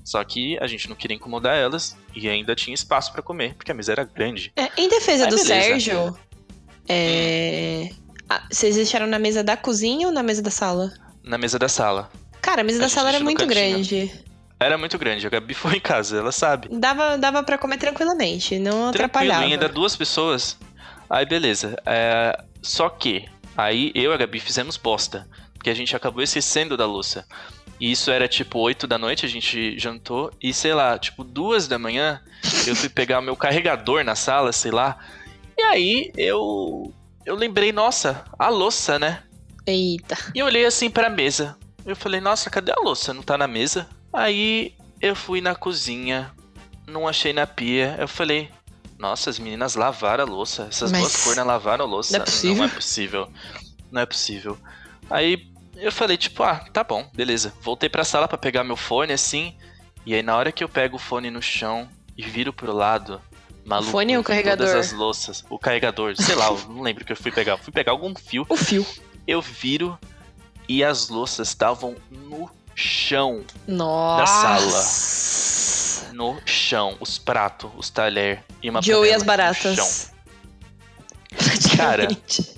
[0.07, 3.73] Só que a gente não queria incomodar elas e ainda tinha espaço pra comer, porque
[3.73, 4.53] a mesa era grande.
[4.55, 5.45] É, em defesa do beleza.
[5.49, 6.16] Sérgio,
[6.88, 7.90] é...
[8.29, 10.92] ah, vocês deixaram na mesa da cozinha ou na mesa da sala?
[11.25, 12.09] Na mesa da sala.
[12.40, 13.73] Cara, a mesa A da sala era muito cantinho.
[13.73, 14.25] grande.
[14.61, 15.27] Era muito grande.
[15.27, 16.69] A Gabi foi em casa, ela sabe.
[16.71, 19.45] Dava, dava pra comer tranquilamente, não Tranquilo, atrapalhava.
[19.45, 20.57] ainda duas pessoas.
[21.11, 21.77] Aí beleza.
[21.85, 23.25] É, só que,
[23.57, 25.29] aí eu e a Gabi fizemos bosta.
[25.55, 27.27] Porque a gente acabou esquecendo da louça.
[27.79, 30.33] E isso era tipo 8 da noite, a gente jantou.
[30.43, 32.21] E sei lá, tipo duas da manhã,
[32.67, 34.99] eu fui pegar o meu carregador na sala, sei lá.
[35.57, 36.93] E aí eu.
[37.25, 39.23] Eu lembrei, nossa, a louça, né?
[39.67, 40.17] Eita.
[40.35, 41.57] E eu olhei assim pra mesa.
[41.85, 43.12] Eu falei, nossa, cadê a louça?
[43.12, 43.89] Não tá na mesa?
[44.12, 46.33] Aí eu fui na cozinha,
[46.87, 47.97] não achei na pia.
[47.99, 48.49] Eu falei,
[48.99, 50.67] nossa, as meninas lavaram a louça.
[50.69, 52.17] Essas Mas duas cornas lavaram a louça.
[52.17, 52.57] não é possível?
[52.57, 53.29] Não é possível.
[53.91, 54.59] Não é possível.
[55.11, 57.53] Aí eu falei, tipo, ah, tá bom, beleza.
[57.61, 59.55] Voltei pra sala pra pegar meu fone assim.
[60.05, 63.21] E aí na hora que eu pego o fone no chão e viro pro lado.
[63.65, 64.67] Maluco, fone eu o carregador?
[64.67, 65.45] Todas as louças.
[65.51, 67.57] O carregador, sei lá, eu não lembro o que eu fui pegar.
[67.57, 68.47] Fui pegar algum fio.
[68.49, 68.87] O fio.
[69.27, 69.99] Eu viro
[70.69, 73.45] e as louças estavam no chão.
[73.67, 74.83] Nossa.
[76.12, 76.97] No chão.
[77.01, 79.27] Os pratos, os talher e uma Joe e as no chão.
[79.27, 80.12] baratas.
[81.37, 82.55] Praticamente.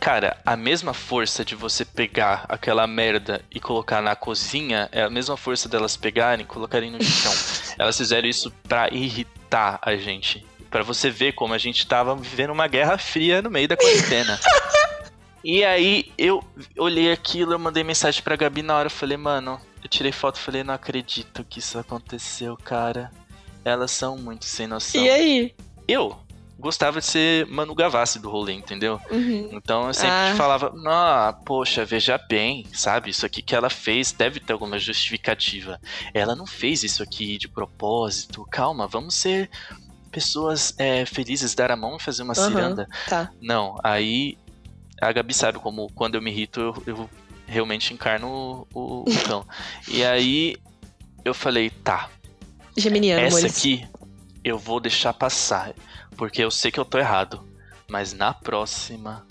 [0.00, 5.10] Cara, a mesma força de você pegar aquela merda e colocar na cozinha é a
[5.10, 7.32] mesma força delas pegarem e colocarem no chão.
[7.78, 10.44] Elas fizeram isso pra irritar a gente.
[10.70, 14.40] Pra você ver como a gente tava vivendo uma guerra fria no meio da quarentena.
[15.44, 16.42] e aí eu
[16.78, 20.36] olhei aquilo, eu mandei mensagem pra Gabi na hora, eu falei, mano, eu tirei foto
[20.36, 23.10] e falei, não acredito que isso aconteceu, cara.
[23.62, 25.04] Elas são muito sem noção.
[25.04, 25.54] E aí?
[25.86, 26.18] Eu
[26.60, 29.00] gostava de ser Manu Gavassi do rolê, entendeu?
[29.10, 29.48] Uhum.
[29.52, 30.34] Então eu sempre Ah.
[30.36, 33.10] falava, ah, poxa, veja bem, sabe?
[33.10, 35.80] Isso aqui que ela fez deve ter alguma justificativa.
[36.14, 38.46] Ela não fez isso aqui de propósito.
[38.50, 39.50] Calma, vamos ser
[40.12, 42.48] pessoas é, felizes, dar a mão e fazer uma Aham.
[42.48, 42.88] ciranda.
[43.08, 43.30] Tá.
[43.40, 44.36] Não, aí
[45.00, 47.10] a Gabi sabe como quando eu me irrito eu, eu
[47.46, 49.46] realmente encarno o, o cão.
[49.88, 50.56] e aí
[51.24, 52.08] eu falei, tá,
[52.76, 53.56] Geminiano, essa amores.
[53.58, 53.86] aqui
[54.44, 55.72] eu vou deixar passar,
[56.16, 57.46] porque eu sei que eu tô errado.
[57.88, 59.26] Mas na próxima.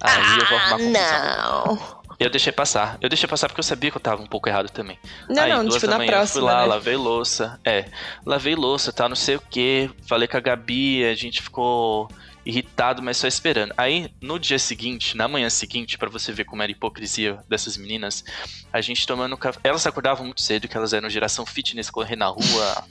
[0.00, 0.94] Aí eu vou arrumar confusão.
[0.96, 2.02] Ah, Não.
[2.18, 2.98] Eu deixei passar.
[3.00, 4.96] Eu deixei passar porque eu sabia que eu tava um pouco errado também.
[5.28, 6.40] Não, aí, não, duas tipo, da na manhã, eu próxima.
[6.40, 6.66] fui lá, né?
[6.66, 7.60] lavei louça.
[7.64, 7.86] É,
[8.24, 9.90] lavei louça, tal, não sei o que.
[10.06, 12.08] Falei com a Gabi, a gente ficou
[12.46, 13.74] irritado, mas só esperando.
[13.76, 17.76] Aí, no dia seguinte, na manhã seguinte, pra você ver como era a hipocrisia dessas
[17.76, 18.24] meninas,
[18.72, 19.58] a gente tomando café.
[19.64, 22.84] Elas acordavam muito cedo, que elas eram geração fitness, correr na rua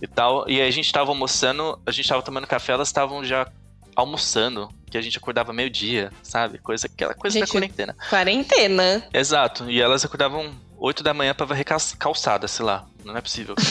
[0.00, 0.48] e tal.
[0.48, 3.46] E aí a gente tava almoçando, a gente tava tomando café, elas estavam já
[3.94, 6.58] almoçando, que a gente acordava meio-dia, sabe?
[6.58, 7.96] Coisa, aquela coisa da Gente, quarentena.
[8.10, 9.06] Quarentena.
[9.12, 12.84] Exato, e elas acordavam 8 da manhã pra varrer cal- calçada, sei lá.
[13.04, 13.54] Não é possível.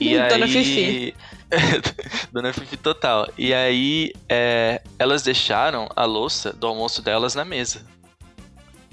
[0.00, 0.50] E Dona aí...
[0.52, 1.14] Fifi.
[2.32, 3.28] Dona Fifi total.
[3.38, 7.86] E aí, é, elas deixaram a louça do almoço delas na mesa.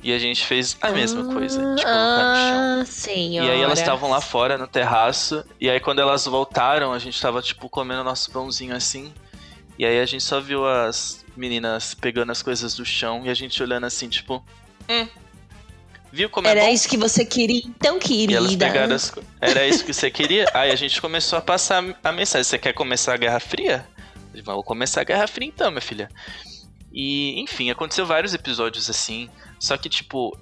[0.01, 2.81] E a gente fez a mesma coisa, de colocar no chão.
[2.81, 3.47] Ah, senhora.
[3.47, 5.43] E aí elas estavam lá fora no terraço.
[5.59, 9.13] E aí quando elas voltaram, a gente tava tipo comendo nosso pãozinho assim.
[9.77, 13.33] E aí a gente só viu as meninas pegando as coisas do chão e a
[13.33, 14.43] gente olhando assim, tipo,
[14.89, 15.07] hum.
[16.11, 16.69] Viu como é Era bom?
[16.69, 18.65] isso que você queria, então, E elas querida.
[18.65, 19.13] pegaram as...
[19.39, 20.49] Era isso que você queria?
[20.55, 22.43] Aí a gente começou a passar a mensagem.
[22.43, 23.87] Você quer começar a Guerra Fria?
[24.43, 26.09] Vamos começar a Guerra Fria então, minha filha.
[26.91, 29.29] E, enfim, aconteceu vários episódios assim.
[29.59, 30.37] Só que, tipo,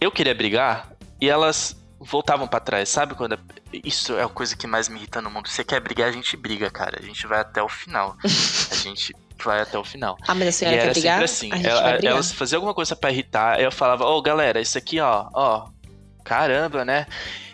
[0.00, 3.14] eu queria brigar e elas voltavam pra trás, sabe?
[3.14, 3.38] Quando a-
[3.72, 5.48] Isso é a coisa que mais me irrita no mundo.
[5.48, 6.98] Você quer brigar, a gente briga, cara.
[7.00, 8.16] A gente vai até o final.
[8.70, 9.12] A gente
[9.44, 10.16] vai até o final.
[10.26, 11.28] Ah, mas a E senhora era quer brigar?
[11.28, 11.68] sempre assim.
[11.68, 15.28] Ela- elas faziam alguma coisa pra irritar, aí eu falava, ô galera, isso aqui, ó,
[15.34, 15.68] ó,
[16.24, 17.06] caramba, né?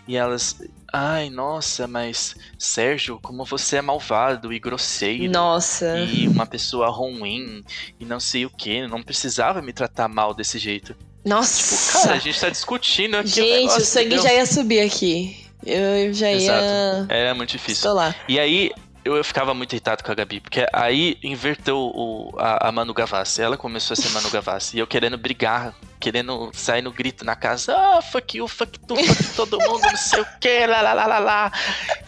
[0.06, 0.56] E elas,
[0.94, 5.28] ai, nossa, mas Sérgio, como você é malvado e grosseiro.
[5.32, 5.98] Nossa.
[5.98, 7.64] E uma pessoa ruim
[7.98, 10.94] e não sei o que, não precisava me tratar mal desse jeito.
[11.24, 11.90] Nossa.
[11.90, 13.30] Tipo, cara, a gente tá discutindo aqui.
[13.30, 14.22] Gente, negócio, o sangue entendeu?
[14.22, 15.44] já ia subir aqui.
[15.66, 16.36] Eu, eu já ia.
[16.36, 17.12] Exato.
[17.12, 17.72] Era muito difícil.
[17.74, 18.14] Estou lá.
[18.28, 18.70] E aí
[19.04, 22.94] eu, eu ficava muito irritado com a Gabi, porque aí inverteu o, a, a Manu
[22.94, 23.42] Gavassi.
[23.42, 24.76] Ela começou a ser Manu Gavassi.
[24.76, 27.76] E eu querendo brigar, querendo sair no grito na casa.
[27.76, 31.06] Ah, fuck you, fuck tu, fuck todo mundo, não sei o que, lá, lá, lá,
[31.06, 31.52] lá, lá.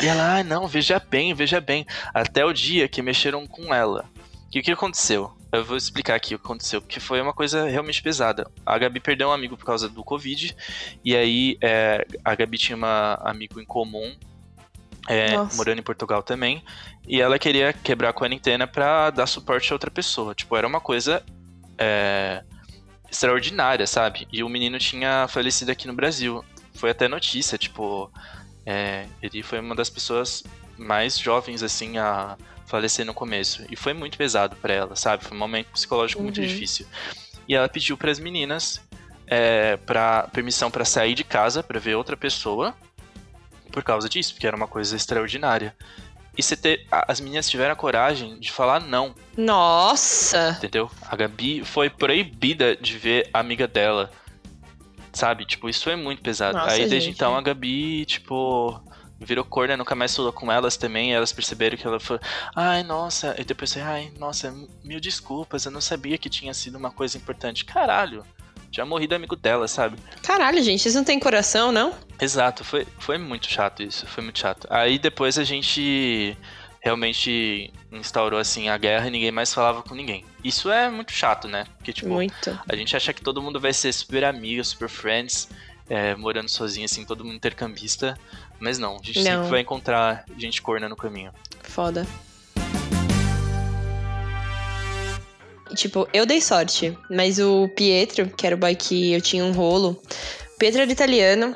[0.03, 1.87] E ela, ah, não, veja bem, veja bem.
[2.15, 4.09] Até o dia que mexeram com ela.
[4.55, 5.37] E o que aconteceu?
[5.53, 8.51] Eu vou explicar aqui o que aconteceu, porque foi uma coisa realmente pesada.
[8.65, 10.57] A Gabi perdeu um amigo por causa do Covid,
[11.05, 12.85] e aí é, a Gabi tinha um
[13.21, 14.15] amigo em comum,
[15.09, 16.63] é, morando em Portugal também,
[17.07, 20.35] e ela queria quebrar a quarentena pra dar suporte a outra pessoa.
[20.35, 21.23] Tipo, era uma coisa
[21.79, 22.43] é,
[23.11, 24.27] extraordinária, sabe?
[24.33, 26.45] E o menino tinha falecido aqui no Brasil.
[26.75, 28.11] Foi até notícia, tipo,
[28.65, 30.43] é, ele foi uma das pessoas
[30.77, 33.65] mais jovens, assim, a falecer no começo.
[33.71, 35.25] E foi muito pesado pra ela, sabe?
[35.25, 36.47] Foi um momento psicológico muito Uhum.
[36.47, 36.87] difícil.
[37.49, 38.81] E ela pediu para as meninas
[39.29, 42.75] é, pra, permissão pra sair de casa, pra ver outra pessoa,
[43.77, 45.77] por causa disso, porque era uma coisa extraordinária.
[46.35, 50.55] E você ter, a- as meninas tiveram a coragem de falar não, Nossa!
[50.57, 50.91] entendeu?
[51.03, 54.11] A Gabi foi proibida de ver a amiga dela.
[55.13, 55.45] Sabe?
[55.45, 56.57] Tipo, isso é muito pesado.
[56.57, 57.17] Nossa, Aí desde gente.
[57.17, 58.81] então a Gabi, tipo,
[59.21, 61.13] virou corna, nunca mais falou com elas também.
[61.15, 62.19] Elas perceberam que ela foi.
[62.55, 63.35] Ai, nossa.
[63.39, 67.17] E depois foi, ai, nossa, mil desculpas, eu não sabia que tinha sido uma coisa
[67.19, 67.65] importante.
[67.65, 68.25] Caralho,
[68.71, 69.97] já morri do amigo dela, sabe?
[70.23, 71.95] Caralho, gente, vocês não têm coração, não?
[72.21, 74.67] Exato, foi, foi muito chato isso, foi muito chato.
[74.71, 76.37] Aí depois a gente
[76.81, 80.25] realmente instaurou assim a guerra e ninguém mais falava com ninguém.
[80.45, 81.67] Isso é muito chato, né?
[81.77, 82.59] Porque, tipo, Muito.
[82.69, 85.49] a gente acha que todo mundo vai ser super amigo, super friends,
[85.89, 88.17] é, morando sozinho, assim, todo mundo intercambista.
[88.61, 89.25] Mas não, a gente Não.
[89.25, 91.33] sempre vai encontrar gente corna no caminho.
[91.63, 92.07] Foda.
[95.75, 99.53] Tipo, eu dei sorte, mas o Pietro, que era o boy que eu tinha um
[99.53, 100.01] rolo,
[100.59, 101.55] Pietro era italiano.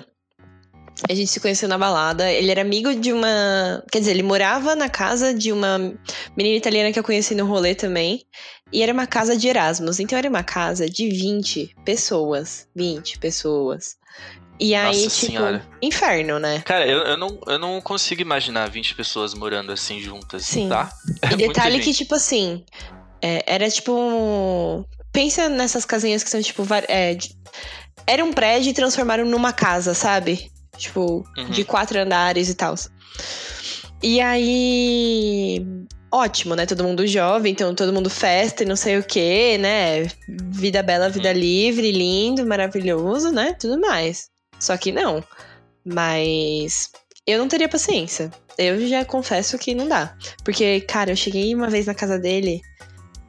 [1.09, 2.31] A gente se conheceu na balada.
[2.31, 3.83] Ele era amigo de uma.
[3.91, 5.79] Quer dizer, ele morava na casa de uma
[6.37, 8.23] menina italiana que eu conheci no rolê também.
[8.73, 9.99] E era uma casa de Erasmus.
[9.99, 12.69] Então era uma casa de 20 pessoas.
[12.77, 13.97] 20 pessoas.
[14.59, 15.67] E aí, Nossa tipo, Senhora.
[15.81, 16.61] inferno, né?
[16.67, 20.69] Cara, eu, eu, não, eu não consigo imaginar 20 pessoas morando assim juntas, Sim.
[20.69, 20.91] tá?
[21.25, 21.97] E muita detalhe que, gente.
[21.99, 22.63] tipo assim,
[23.23, 23.93] é, era tipo.
[23.93, 26.63] um- Pensa nessas casinhas que são, tipo.
[26.63, 27.17] var- É,
[28.07, 30.51] Era um prédio e transformaram numa casa, sabe?
[30.77, 31.51] Tipo, Uhum.
[31.51, 32.75] de quatro andares e tal.
[34.03, 35.65] E aí.
[36.13, 36.67] Ótimo, né?
[36.67, 40.09] Todo mundo jovem, então todo mundo festa e não sei o quê, né?
[40.29, 41.13] Vida bela, Uhum.
[41.13, 43.55] vida livre, lindo, maravilhoso, né?
[43.61, 44.29] Tudo mais.
[44.59, 45.23] Só que não.
[45.85, 46.91] Mas
[47.27, 48.31] eu não teria paciência.
[48.59, 50.15] Eu já confesso que não dá.
[50.45, 52.61] Porque, cara, eu cheguei uma vez na casa dele.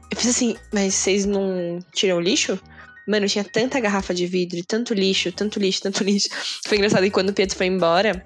[0.10, 2.60] Eu fiz assim, mas vocês não tiram o lixo?
[3.07, 6.29] Mano, tinha tanta garrafa de vidro, e tanto lixo, tanto lixo, tanto lixo.
[6.65, 8.23] Foi engraçado que quando o Pietro foi embora,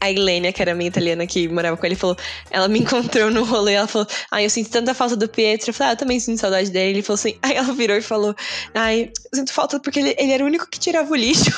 [0.00, 2.16] a Ilênia, que era a minha italiana que morava com ele, falou.
[2.50, 5.70] Ela me encontrou no rolê, ela falou: Ai, eu sinto tanta falta do Pietro.
[5.70, 6.90] Eu falei: Ah, eu também sinto saudade dele.
[6.90, 7.38] Ele falou assim.
[7.42, 8.34] Aí ela virou e falou:
[8.74, 11.50] Ai, eu sinto falta porque ele, ele era o único que tirava o lixo.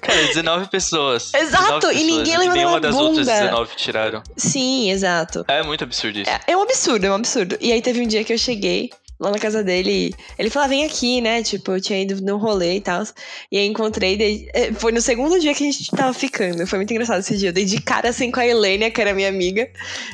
[0.00, 1.32] Cara, 19 pessoas.
[1.32, 3.40] Exato, 19 e ninguém pessoas, levantava Nenhuma das outras bunda.
[3.40, 4.22] 19 tiraram.
[4.36, 5.44] Sim, exato.
[5.46, 6.30] É muito absurdo isso.
[6.30, 7.56] É, é um absurdo, é um absurdo.
[7.60, 8.90] E aí teve um dia que eu cheguei
[9.22, 10.12] lá na casa dele.
[10.38, 11.42] Ele falou, ah, vem aqui, né?
[11.42, 13.02] Tipo, eu tinha ido no rolê e tal.
[13.50, 14.16] E aí encontrei.
[14.16, 16.66] dei- é, Foi no segundo dia que a gente tava ficando.
[16.66, 17.50] Foi muito engraçado esse dia.
[17.50, 19.68] Eu dei de cara assim com a Helênia, que era minha amiga.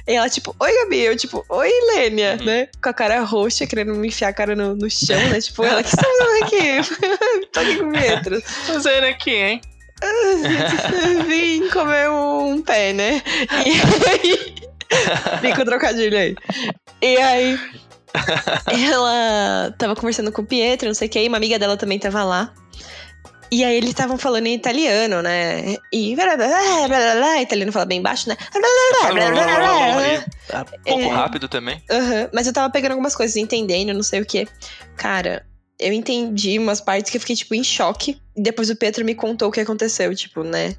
[0.06, 1.00] E ela, tipo, oi, Gabi.
[1.00, 2.44] Eu, tipo, oi, Helênia, Uhum.
[2.46, 2.68] né?
[2.82, 5.40] Com a cara roxa, querendo me enfiar a cara no, no chão, né?
[5.40, 7.48] Tipo, ela, que você tá fazendo aqui?
[7.52, 8.42] Tô aqui com o Pietro.
[8.42, 9.60] Fazendo aqui, hein?
[11.26, 13.22] Vim comer um pé, né?
[13.66, 13.72] E
[14.08, 14.58] aí.
[15.54, 16.34] Com o trocadilho aí.
[17.02, 17.58] E aí.
[18.66, 21.98] Ela tava conversando com o Pietro, não sei o que, e uma amiga dela também
[21.98, 22.52] tava lá.
[23.50, 25.76] E aí eles estavam falando em italiano, né?
[25.92, 26.14] E.
[26.14, 26.46] blá, blá,
[26.86, 28.36] blá, blá, italiano fala bem baixo, né?
[28.52, 30.06] Blá.
[30.06, 31.08] E, ah, pouco É.
[31.08, 31.82] rápido também.
[31.90, 34.46] Aham, Mas eu tava pegando algumas coisas, entendendo, não sei o que.
[34.96, 35.46] Cara,
[35.80, 38.20] eu entendi umas partes que eu fiquei, tipo, em choque.
[38.36, 40.74] E depois o Pedro me contou o que aconteceu, tipo, né?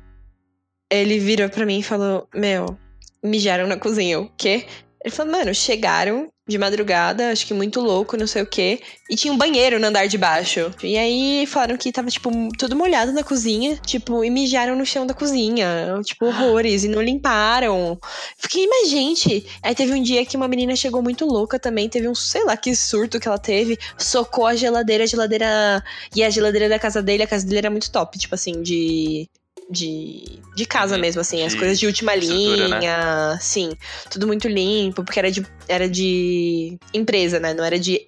[0.91, 2.77] Ele virou pra mim e falou: Meu,
[3.23, 4.19] mijaram na cozinha.
[4.19, 4.67] O quê?
[5.03, 8.81] Ele falou, mano, chegaram de madrugada, acho que muito louco, não sei o quê.
[9.09, 10.73] E tinha um banheiro no andar de baixo.
[10.83, 13.77] E aí falaram que tava, tipo, tudo molhado na cozinha.
[13.85, 15.99] Tipo, e mijaram no chão da cozinha.
[16.03, 16.83] Tipo, horrores.
[16.83, 17.97] E não limparam.
[18.37, 19.45] Fiquei, mas gente.
[19.63, 21.87] Aí teve um dia que uma menina chegou muito louca também.
[21.87, 23.77] Teve um, sei lá, que surto que ela teve.
[23.97, 25.83] Socou a geladeira, a geladeira.
[26.15, 28.17] E a geladeira da casa dele, a casa dele era muito top.
[28.17, 29.29] Tipo assim, de.
[29.69, 32.21] De, de casa Uhum, mesmo, assim, as de coisas de última né?
[32.21, 33.69] linha, sim,
[34.09, 37.53] tudo muito limpo, porque era de, era de empresa, né?
[37.53, 38.07] Não era de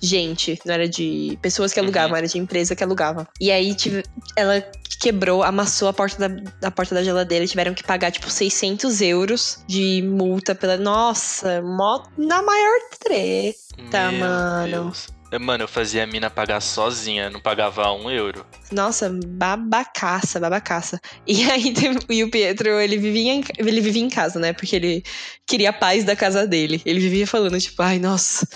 [0.00, 2.16] gente, não era de pessoas que alugavam, Uhum.
[2.16, 3.28] era de empresa que alugava.
[3.40, 4.02] E aí tive,
[4.34, 4.60] ela
[5.00, 9.00] quebrou, amassou a porta da, da porta da geladeira, e tiveram que pagar tipo 600
[9.00, 10.76] euros de multa pela.
[10.76, 14.84] Nossa, mó, na maior treta, Meu mano.
[14.84, 15.15] Deus.
[15.38, 18.44] Mano, eu fazia a mina pagar sozinha, não pagava um euro.
[18.72, 21.00] Nossa, babacaça, babacaça.
[21.26, 21.72] E aí
[22.08, 24.52] e o Pietro, ele vivia, em, ele vivia em casa, né?
[24.52, 25.04] Porque ele
[25.46, 26.80] queria a paz da casa dele.
[26.84, 28.46] Ele vivia falando, tipo, ai, nossa,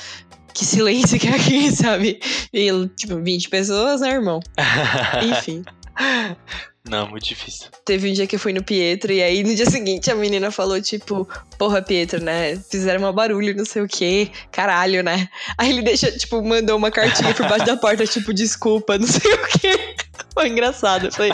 [0.55, 2.21] que silêncio que é aqui, sabe?
[2.53, 4.41] E, tipo, 20 pessoas, né, irmão?
[5.23, 5.63] Enfim.
[6.89, 7.69] Não, muito difícil.
[7.85, 10.51] Teve um dia que eu fui no Pietro e aí no dia seguinte a menina
[10.51, 11.29] falou, tipo,
[11.59, 12.57] porra, Pietro, né?
[12.71, 15.29] Fizeram um barulho, não sei o quê, caralho, né?
[15.59, 19.33] Aí ele deixa, tipo, mandou uma cartinha por baixo da porta, tipo, desculpa, não sei
[19.33, 19.95] o quê.
[20.35, 21.11] Foi engraçado.
[21.13, 21.33] Falei,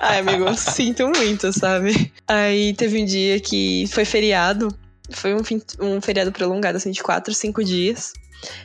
[0.00, 2.12] ai, amigo, sinto muito, sabe?
[2.26, 4.68] Aí teve um dia que foi feriado.
[5.10, 8.12] Foi um, fim- um feriado prolongado, assim, de quatro, cinco dias.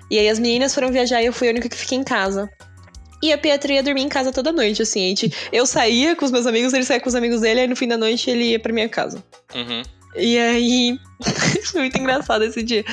[0.10, 2.50] E aí as meninas foram viajar e eu fui a única que fiquei em casa.
[3.24, 5.00] E a Pietro ia dormir em casa toda noite, assim.
[5.00, 7.76] Gente, eu saía com os meus amigos, ele saía com os amigos dele, aí no
[7.76, 9.24] fim da noite ele ia pra minha casa.
[9.56, 9.82] Uhum.
[10.18, 11.00] E aí.
[11.72, 12.84] foi muito engraçado esse dia.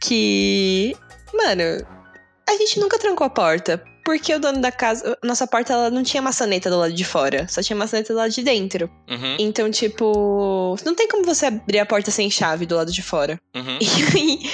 [0.00, 0.94] Que.
[1.34, 1.84] Mano,
[2.48, 3.82] a gente nunca trancou a porta.
[4.04, 5.18] Porque o dono da casa.
[5.24, 7.48] Nossa porta ela não tinha maçaneta do lado de fora.
[7.48, 8.88] Só tinha maçaneta do lado de dentro.
[9.10, 9.36] Uhum.
[9.40, 10.76] Então, tipo.
[10.84, 13.36] Não tem como você abrir a porta sem chave do lado de fora.
[13.52, 13.78] Uhum.
[13.82, 14.50] E aí.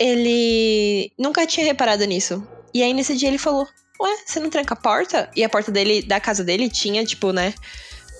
[0.00, 2.44] Ele nunca tinha reparado nisso.
[2.74, 3.68] E aí, nesse dia, ele falou:
[4.00, 5.30] Ué, você não tranca a porta?
[5.36, 7.52] E a porta dele, da casa dele, tinha, tipo, né?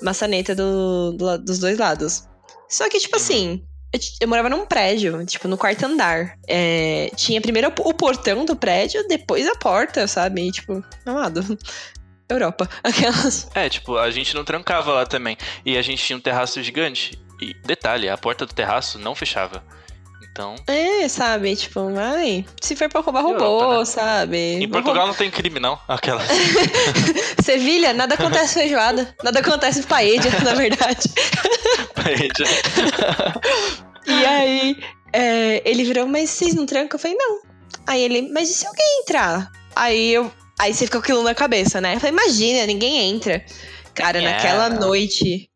[0.03, 2.25] Maçaneta do, do dos dois lados.
[2.69, 3.23] Só que, tipo Uhum.
[3.23, 3.65] assim.
[3.93, 6.39] Eu, eu morava num prédio, tipo, no quarto andar.
[6.47, 10.47] É, tinha primeiro o portão do prédio, depois a porta, sabe?
[10.47, 11.41] E, tipo, amado.
[12.29, 12.69] Europa.
[12.85, 13.49] Aquelas.
[13.55, 15.37] É, tipo, a gente não trancava lá também.
[15.67, 17.21] E a gente tinha um terraço gigante.
[17.41, 19.65] E detalhe, a porta do terraço não fechava.
[20.33, 20.55] Então.
[20.67, 21.57] É, sabe?
[21.57, 23.85] Tipo, ai, se for pra roubar, Europa, roubou, né?
[23.85, 24.39] sabe?
[24.63, 25.79] Em Portugal não tem crime, não.
[25.89, 26.23] Aquela.
[27.43, 29.15] Sevilha, nada acontece feijoada.
[29.25, 31.09] Nada acontece paella, na verdade.
[31.95, 32.45] parede.
[34.07, 34.77] E aí,
[35.13, 36.97] é, ele virou, mas vocês não trancam?
[36.97, 37.41] Eu falei, não.
[37.87, 39.51] Aí ele, mas e se alguém entrar?
[39.75, 40.31] Aí eu.
[40.61, 41.97] Aí você fica com aquilo na cabeça, né?
[41.97, 43.45] Eu falei, imagina, ninguém entra.
[43.95, 44.23] Cara, É.
[44.23, 45.50] naquela noite.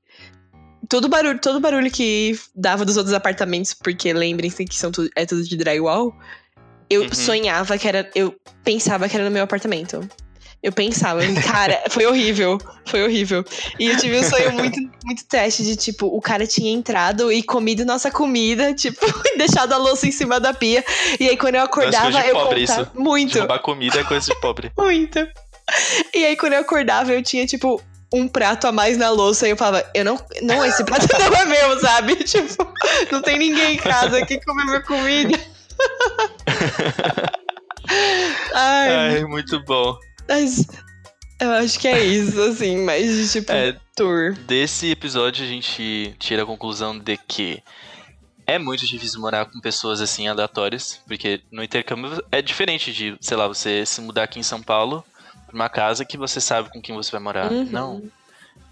[0.89, 5.25] Todo barulho, todo barulho que dava dos outros apartamentos, porque lembrem-se que são tudo, é
[5.25, 6.15] tudo de drywall.
[6.91, 7.15] Eu Uhum.
[7.15, 8.11] sonhava que era.
[8.15, 10.07] Eu pensava que era no meu apartamento.
[10.63, 12.59] Eu pensava, cara, foi horrível.
[12.87, 13.45] Foi horrível.
[13.79, 17.43] E eu tive um sonho muito, muito teste de, tipo, o cara tinha entrado e
[17.43, 19.01] comido nossa comida, tipo,
[19.37, 20.83] deixado a louça em cima da pia.
[21.21, 22.83] E aí, quando eu acordava, eu pobre contava.
[22.83, 22.91] isso.
[22.93, 24.73] De Muito, roubar comida é coisa de pobre.
[24.79, 25.19] muito.
[26.15, 27.83] E aí, quando eu acordava, eu tinha, tipo,
[28.15, 29.47] um prato a mais na louça.
[29.47, 30.19] E eu falava, eu não.
[30.43, 32.17] Não, esse prato não é meu, sabe?
[32.25, 32.73] Tipo,
[33.11, 35.39] não tem ninguém em casa que come minha comida.
[38.55, 39.97] Ai, Ai, muito bom.
[40.29, 40.67] mas.
[41.41, 44.35] Eu acho que é isso, assim, mas tipo, É, tour.
[44.47, 47.61] desse episódio a gente tira a conclusão de que
[48.47, 53.37] é muito difícil morar com pessoas assim aleatórias, porque no intercâmbio é diferente de, sei
[53.37, 55.05] lá, você se mudar aqui em São Paulo
[55.55, 57.51] uma casa que você sabe com quem você vai morar.
[57.51, 57.65] Uhum.
[57.65, 58.03] Não.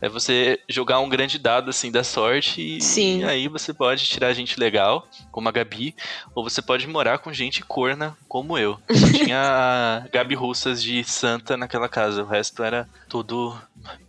[0.00, 3.20] É você jogar um grande dado assim da sorte e, Sim.
[3.20, 5.94] e aí você pode tirar gente legal, como a Gabi,
[6.34, 8.80] ou você pode morar com gente corna, como eu.
[8.90, 13.56] Só tinha a Gabi Russas de Santa naquela casa, o resto era tudo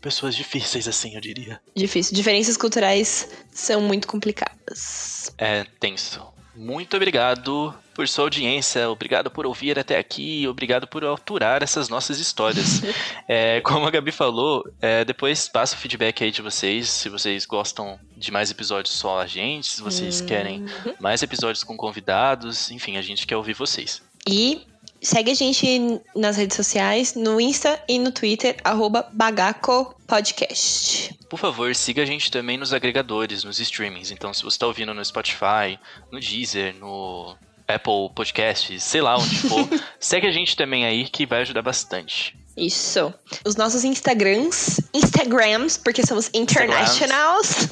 [0.01, 1.61] pessoas difíceis assim, eu diria.
[1.76, 2.15] Difícil.
[2.15, 5.32] Diferenças culturais são muito complicadas.
[5.38, 6.26] É tenso.
[6.55, 12.20] Muito obrigado por sua audiência, obrigado por ouvir até aqui, obrigado por aturar essas nossas
[12.20, 12.82] histórias.
[13.26, 17.46] É, como a Gabi falou, é, depois passa o feedback aí de vocês, se vocês
[17.46, 20.26] gostam de mais episódios só a gente, se vocês Hum.
[20.26, 20.66] querem
[21.00, 24.02] mais episódios com convidados, enfim, a gente quer ouvir vocês.
[24.28, 24.66] E
[25.02, 31.14] segue a gente nas redes sociais, no Insta e no Twitter, arroba Bagaco Podcast.
[31.30, 34.12] Por favor, siga a gente também nos agregadores, nos streamings.
[34.12, 35.80] Então, se você está ouvindo no Spotify,
[36.12, 37.36] no Deezer, no
[37.68, 39.68] Apple Podcasts, sei lá onde for,
[39.99, 42.36] segue a gente também aí que vai ajudar bastante.
[42.55, 43.14] Isso.
[43.45, 47.68] Os nossos Instagrams, Instagrams, porque somos internationals,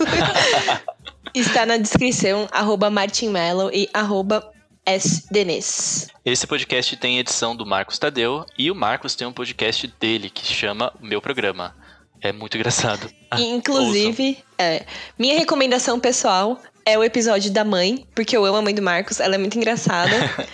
[1.35, 4.51] está na descrição, arroba Martin Mello e arroba
[4.87, 6.07] sdenis.
[6.25, 10.45] Esse podcast tem edição do Marcos Tadeu e o Marcos tem um podcast dele que
[10.45, 11.75] chama O Meu Programa.
[12.19, 13.11] É muito engraçado.
[13.37, 14.85] Inclusive, é,
[15.17, 19.19] minha recomendação pessoal é o episódio da mãe, porque eu amo a mãe do Marcos,
[19.19, 20.11] ela é muito engraçada.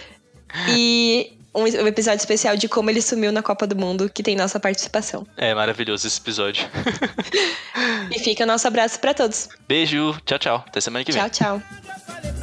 [0.69, 4.35] e um, um episódio especial de como ele sumiu na Copa do Mundo, que tem
[4.35, 5.25] nossa participação.
[5.35, 6.67] É maravilhoso esse episódio.
[8.09, 9.49] E fica o nosso abraço pra todos.
[9.67, 10.63] Beijo, tchau, tchau.
[10.65, 11.21] Até semana que vem.
[11.29, 12.36] Tchau, tchau.